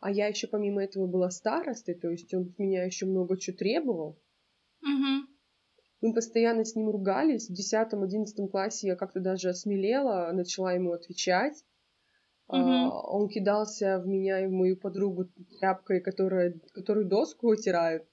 [0.00, 3.58] А я еще помимо этого была старостой, то есть он с меня еще много чего
[3.58, 4.18] требовал.
[4.82, 5.28] Угу.
[6.00, 7.48] Мы постоянно с ним ругались.
[7.48, 11.64] В 10-11 классе я как-то даже осмелела, начала ему отвечать.
[12.48, 12.56] Угу.
[12.56, 18.06] А, он кидался в меня и в мою подругу тряпкой, которая, которую доску утирают.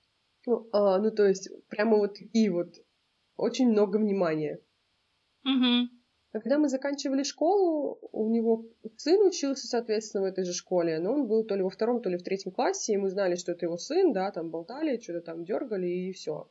[0.46, 2.76] Ну, а, ну, то есть, прямо вот такие вот.
[3.38, 4.60] Очень много внимания.
[5.44, 5.90] Угу.
[6.36, 8.66] А когда мы заканчивали школу, у него
[8.98, 12.10] сын учился, соответственно, в этой же школе, но он был то ли во втором, то
[12.10, 15.22] ли в третьем классе, и мы знали, что это его сын, да, там болтали, что-то
[15.22, 16.50] там дергали, и все.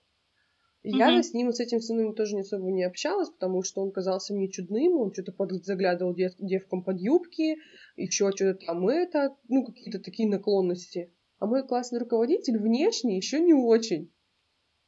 [0.86, 4.34] Я с ним, с этим сыном тоже не особо не общалась, потому что он казался
[4.34, 7.56] мне чудным, он что-то под, заглядывал дев, девкам под юбки,
[7.96, 11.10] еще что-то там это, ну, какие-то такие наклонности.
[11.38, 14.12] А мой классный руководитель внешне еще не очень.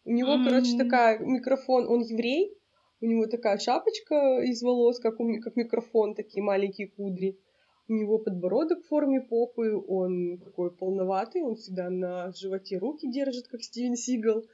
[0.05, 0.45] У него, mm-hmm.
[0.45, 2.55] короче, такая микрофон, он еврей,
[3.01, 7.41] у него такая шапочка из волос, как, у, как микрофон, такие маленькие кудри.
[7.89, 13.49] У него подбородок в форме попы, он такой полноватый, он всегда на животе руки держит,
[13.49, 14.45] как Стивен Сигал.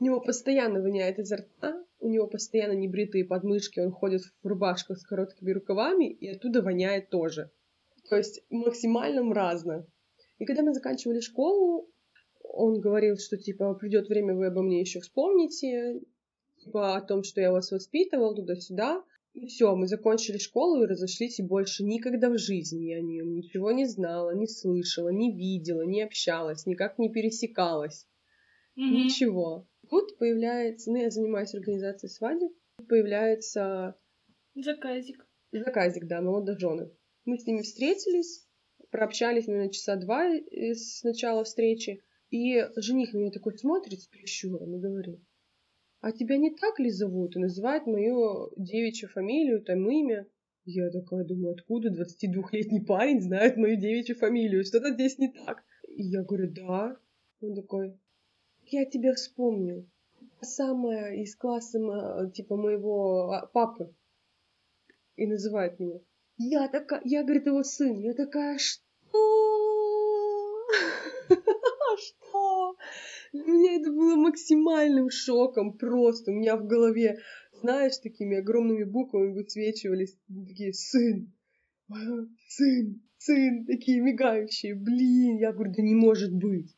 [0.00, 4.98] У него постоянно воняет изо рта, у него постоянно небритые подмышки, он ходит в рубашках
[4.98, 7.50] с короткими рукавами, и оттуда воняет тоже.
[8.08, 9.86] То есть максимально мразно.
[10.38, 11.86] И когда мы заканчивали школу,
[12.42, 16.00] он говорил, что типа придет время, вы обо мне еще вспомните,
[16.64, 19.04] типа о том, что я вас воспитывал туда-сюда.
[19.34, 23.34] И все, мы закончили школу и разошлись, и больше никогда в жизни я о нем
[23.34, 28.08] ничего не знала, не слышала, не видела, не общалась, никак не пересекалась.
[28.76, 29.04] Mm-hmm.
[29.04, 29.66] Ничего.
[29.90, 32.52] Тут появляется, ну, я занимаюсь организацией свадеб,
[32.88, 33.96] появляется...
[34.54, 35.26] Заказик.
[35.50, 36.92] Заказик, да, молодожены.
[37.24, 38.48] Мы с ними встретились,
[38.90, 44.76] прообщались, наверное, часа два с начала встречи, и жених на меня такой смотрит с прищуром
[44.76, 45.20] и говорит,
[46.00, 47.34] а тебя не так ли зовут?
[47.34, 50.26] И называет мою девичью фамилию, там имя.
[50.64, 54.64] Я такая думаю, откуда 22-летний парень знает мою девичью фамилию?
[54.64, 55.64] Что-то здесь не так.
[55.88, 56.96] И я говорю, да.
[57.40, 57.98] Он такой,
[58.72, 59.88] я тебя вспомнил.
[60.40, 61.78] Самая из класса,
[62.34, 63.94] типа, моего а, папы.
[65.16, 66.00] И называет меня.
[66.38, 67.98] Я такая, я, говорит, его сын.
[67.98, 68.90] Я такая, что?
[71.98, 72.76] Что?
[73.32, 76.30] Для меня это было максимальным шоком просто.
[76.30, 77.18] У меня в голове,
[77.60, 81.32] знаешь, такими огромными буквами высвечивались такие «сын»,
[82.48, 84.74] «сын», «сын», такие мигающие.
[84.74, 86.74] Блин, я говорю, да не может быть.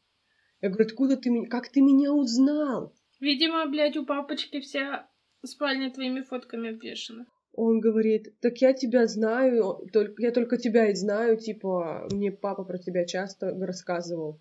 [0.62, 2.94] Я говорю, откуда ты меня, как ты меня узнал?
[3.18, 5.08] Видимо, блядь, у папочки вся
[5.44, 7.26] спальня твоими фотками обвешана.
[7.52, 12.64] Он говорит, так я тебя знаю, только, я только тебя и знаю, типа, мне папа
[12.64, 14.40] про тебя часто рассказывал.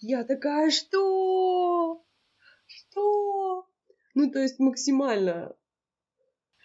[0.00, 2.04] Я такая, что?
[2.66, 3.66] Что?
[4.14, 5.54] Ну, то есть максимально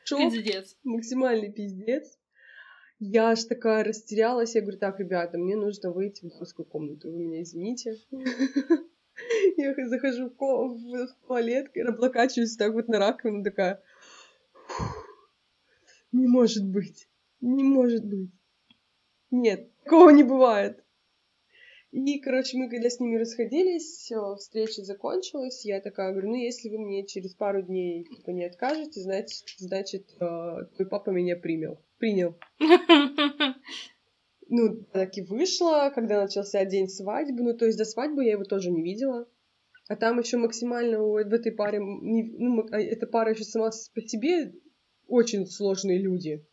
[0.04, 0.34] шок.
[0.34, 0.76] Пиздец.
[0.84, 2.18] Максимальный пиздец.
[3.00, 4.56] Я аж такая растерялась.
[4.56, 7.12] Я говорю, так, ребята, мне нужно выйти в дамскую комнату.
[7.12, 7.98] Вы меня извините.
[9.58, 13.82] Я захожу в туалет, облокачиваюсь так вот на раковину, такая...
[16.12, 17.08] Не может быть.
[17.42, 18.32] Не может быть.
[19.32, 20.82] Нет, такого не бывает.
[21.92, 25.64] И, короче, мы когда с ними расходились, все, встреча закончилась.
[25.64, 30.10] Я такая говорю, ну, если вы мне через пару дней типа, не откажете, значит, значит,
[30.20, 31.80] э, твой папа меня принял.
[31.98, 32.36] Принял.
[34.48, 37.42] Ну, так и вышло, когда начался день свадьбы.
[37.42, 39.28] Ну, то есть до свадьбы я его тоже не видела.
[39.88, 44.54] А там еще максимально в этой паре, ну, а эта пара еще сама по себе
[45.08, 46.46] очень сложные люди.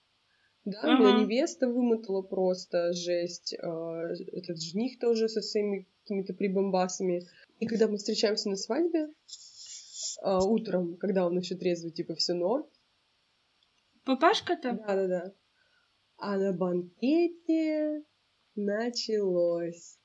[0.64, 1.02] Да, ага.
[1.02, 3.54] меня невеста вымотала просто, жесть.
[3.60, 4.02] А,
[4.32, 7.26] этот жених тоже со своими какими-то прибамбасами.
[7.58, 9.08] И когда мы встречаемся на свадьбе,
[10.20, 12.66] а, утром, когда он еще трезвый, типа, все норм.
[14.04, 14.72] Папашка-то?
[14.86, 15.32] Да-да-да.
[16.18, 18.04] А на банкете
[18.54, 19.98] началось.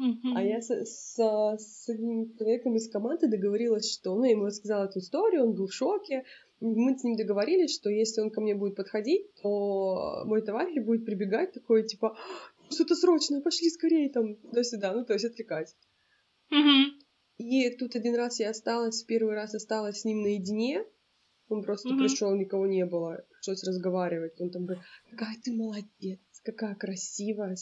[0.00, 0.32] Uh-huh.
[0.34, 4.16] А я с, с, с одним человеком из команды договорилась, что...
[4.16, 6.24] Ну, я ему рассказала эту историю, он был в шоке
[6.64, 11.04] мы с ним договорились, что если он ко мне будет подходить, то мой товарищ будет
[11.04, 12.16] прибегать такой, типа,
[12.70, 15.76] что-то срочное, пошли скорее там туда-сюда, ну, то есть отвлекать.
[16.50, 16.84] Mm-hmm.
[17.38, 20.84] И тут один раз я осталась, первый раз осталась с ним наедине,
[21.48, 21.98] он просто mm-hmm.
[21.98, 27.56] пришел, никого не было, пришлось разговаривать, он там говорит, какая ты молодец, какая красивая.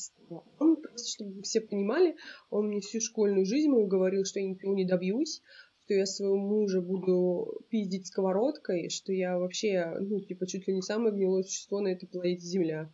[0.58, 2.16] Он просто, чтобы все понимали,
[2.50, 5.42] он мне всю школьную жизнь мою говорил, что я ничего не добьюсь,
[5.84, 10.82] что я своего мужа буду пиздить сковородкой, что я вообще, ну, типа, чуть ли не
[10.82, 12.92] самое гнилое существо на этой планете Земля.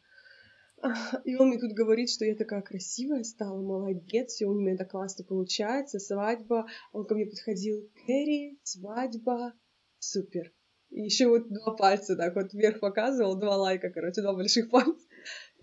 [1.25, 4.91] И он мне тут говорит, что я такая красивая стала, молодец, все у меня так
[4.91, 6.67] классно получается, свадьба.
[6.93, 9.55] Он ко мне подходил, Кэрри, свадьба,
[9.99, 10.53] супер.
[10.91, 15.08] И еще вот два пальца так вот вверх показывал, два лайка, короче, два больших пальца.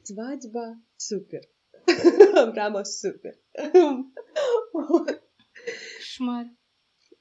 [0.05, 1.41] Свадьба, супер.
[2.53, 3.35] Прямо супер.
[5.97, 6.45] Кошмар.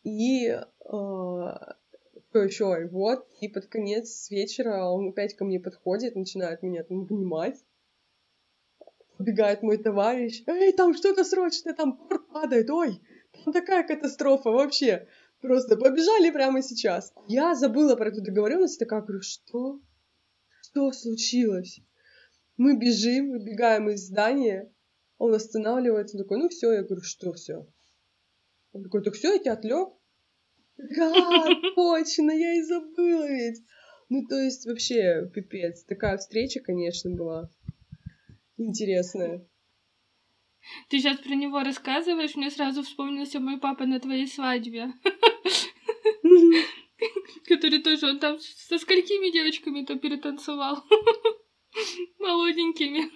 [0.02, 2.86] И э, что еще?
[2.88, 7.64] Вот, и под конец вечера он опять ко мне подходит, начинает меня там обнимать.
[9.18, 10.42] Убегает мой товарищ.
[10.46, 13.00] Эй, там что-то срочно, там порт падает, ой,
[13.32, 15.08] там такая катастрофа вообще.
[15.40, 17.14] Просто побежали прямо сейчас.
[17.28, 19.80] Я забыла про эту договоренность, такая говорю, что?
[20.60, 21.80] Что случилось?
[22.56, 24.72] Мы бежим, выбегаем из здания,
[25.18, 27.66] он останавливается, такой, ну все, я говорю, что все?
[28.72, 29.88] Он такой, так все, я тебя отвлек?
[30.76, 31.12] Да,
[31.74, 33.62] точно, я и забыла ведь.
[34.08, 35.84] Ну, то есть, вообще, пипец.
[35.84, 37.50] Такая встреча, конечно, была
[38.56, 39.46] интересная.
[40.88, 44.92] Ты сейчас про него рассказываешь, мне сразу вспомнился мой папа на твоей свадьбе.
[47.46, 50.84] Который тоже, он там со сколькими девочками-то перетанцевал.
[52.18, 53.10] Молоденькими.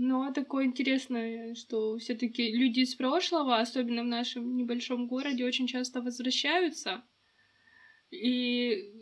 [0.00, 5.44] Ну, а такое интересное, что все таки люди из прошлого, особенно в нашем небольшом городе,
[5.44, 7.02] очень часто возвращаются.
[8.10, 8.92] И,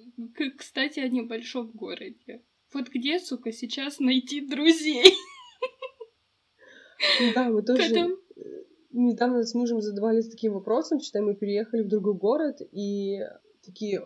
[0.57, 2.43] кстати, о небольшом городе.
[2.72, 5.14] Вот где, сука, сейчас найти друзей?
[7.34, 8.18] Да, мы тоже Потом...
[8.91, 13.18] недавно с мужем задавались таким вопросом, что мы переехали в другой город, и
[13.62, 14.01] такие,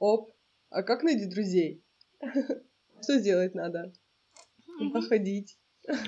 [0.00, 0.32] оп,
[0.70, 1.84] а как найти друзей?
[3.02, 3.92] Что сделать надо?
[4.92, 5.58] Походить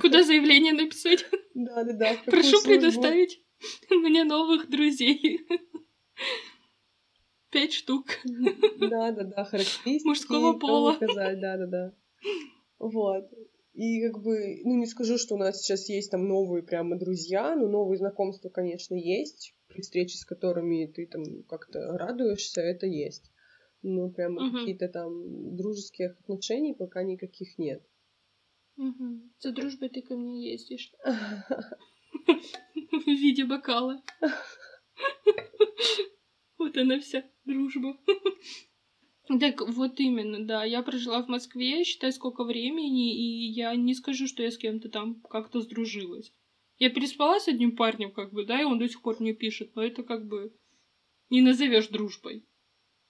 [0.01, 1.25] Куда заявление написать?
[1.55, 2.17] Да, да, да.
[2.27, 3.41] Прошу предоставить
[3.91, 5.47] мне новых друзей.
[7.51, 8.07] Пять штук.
[8.79, 10.07] Да, да, да, характеристики.
[10.07, 10.95] Мужского пола.
[10.95, 11.95] Сказать, да, да, да.
[12.79, 13.31] Вот.
[13.75, 17.55] И как бы, ну не скажу, что у нас сейчас есть там новые прямо друзья,
[17.55, 23.31] но новые знакомства, конечно, есть, при встрече с которыми ты там как-то радуешься, это есть.
[23.83, 24.59] Но прямо угу.
[24.59, 27.83] какие-то там дружеских отношений пока никаких нет.
[28.77, 29.31] Угу.
[29.39, 30.93] За дружбой ты ко мне ездишь.
[32.93, 34.03] В виде бокала.
[36.59, 37.97] Вот она вся дружба.
[39.39, 40.65] Так вот именно, да.
[40.65, 44.89] Я прожила в Москве, считай, сколько времени, и я не скажу, что я с кем-то
[44.89, 46.33] там как-то сдружилась.
[46.79, 49.77] Я переспала с одним парнем, как бы, да, и он до сих пор мне пишет,
[49.77, 50.53] но это как бы
[51.31, 52.48] не назовешь дружбой.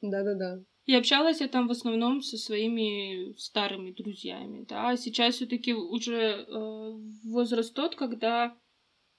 [0.01, 0.63] Да-да-да.
[0.87, 4.91] И общалась я там в основном со своими старыми друзьями, да.
[4.91, 6.93] А сейчас все-таки уже э,
[7.25, 8.57] возраст тот, когда,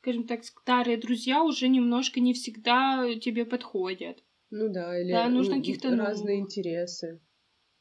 [0.01, 4.23] скажем так, старые друзья уже немножко не всегда тебе подходят.
[4.49, 6.49] Ну да, или да, нужно каких-то разные новых.
[6.49, 7.21] интересы.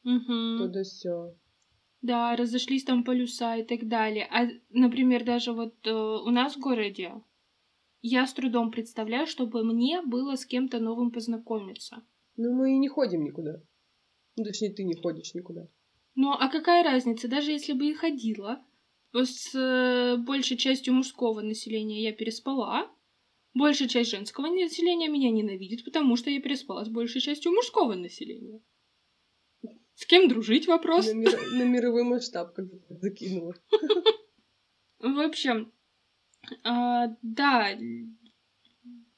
[0.03, 0.57] Угу.
[0.59, 1.35] То да все.
[2.01, 4.27] Да, разошлись там полюса и так далее.
[4.31, 7.13] А, например, даже вот э, у нас в городе
[8.01, 12.03] я с трудом представляю, чтобы мне было с кем-то новым познакомиться.
[12.41, 13.61] Ну, мы и не ходим никуда.
[14.37, 15.67] Ну, точнее, ты не ходишь никуда.
[16.15, 17.27] Ну, а какая разница?
[17.27, 18.63] Даже если бы и ходила,
[19.13, 22.89] с э, большей частью мужского населения я переспала,
[23.53, 28.61] большая часть женского населения меня ненавидит, потому что я переспала с большей частью мужского населения.
[29.95, 31.07] С кем дружить вопрос?
[31.07, 32.67] На, мир, на мировой масштаб как
[33.01, 33.53] закинула.
[34.99, 35.73] В общем,
[36.63, 37.77] а, да,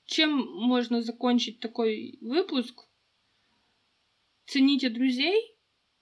[0.05, 2.88] чем можно закончить такой выпуск?
[4.52, 5.56] Цените друзей,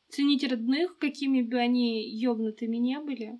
[0.08, 3.39] цените родных, какими бы они ёбнутыми не были,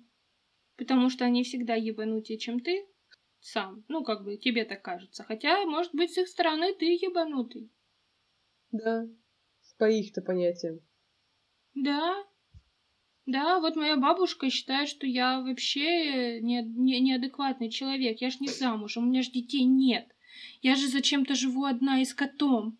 [0.76, 2.86] потому что они всегда ебанутее, чем ты
[3.40, 3.84] сам.
[3.88, 5.24] Ну, как бы тебе так кажется.
[5.24, 7.72] Хотя, может быть, с их стороны ты ебанутый.
[8.70, 9.08] Да,
[9.78, 10.78] по их-то понятиям.
[11.74, 12.24] Да,
[13.26, 18.20] да, вот моя бабушка считает, что я вообще не, не, неадекватный человек.
[18.20, 20.06] Я ж не замужем, у меня ж детей нет.
[20.62, 22.78] Я же зачем-то живу одна и с котом.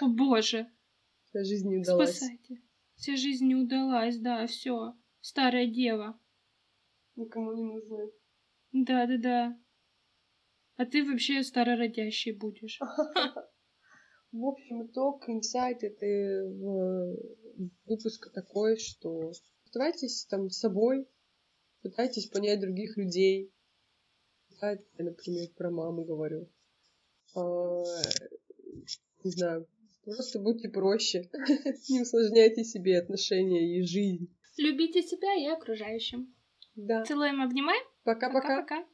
[0.00, 0.70] О боже.
[1.36, 2.16] Вся жизнь не удалась.
[2.16, 2.62] Спасайте.
[2.94, 4.94] Вся жизнь не удалась, да, все.
[5.20, 6.18] Старая дева.
[7.14, 8.06] Никому не нужна.
[8.72, 9.60] Да, да, да.
[10.76, 12.80] А ты вообще старородящий будешь.
[14.32, 17.14] В общем, итог, инсайт этого
[17.84, 19.32] выпуска такой, что
[19.66, 21.06] оставайтесь там с собой,
[21.82, 23.52] пытайтесь понять других людей.
[24.62, 26.50] Я, например, про маму говорю.
[27.34, 27.82] А,
[29.22, 29.68] не знаю,
[30.06, 31.28] Просто будьте проще.
[31.90, 34.32] Не усложняйте себе отношения и жизнь.
[34.56, 36.32] Любите себя и окружающим.
[36.76, 37.04] Да.
[37.04, 37.84] Целуем, обнимаем.
[38.04, 38.62] Пока-пока.
[38.62, 38.86] Пока-пока.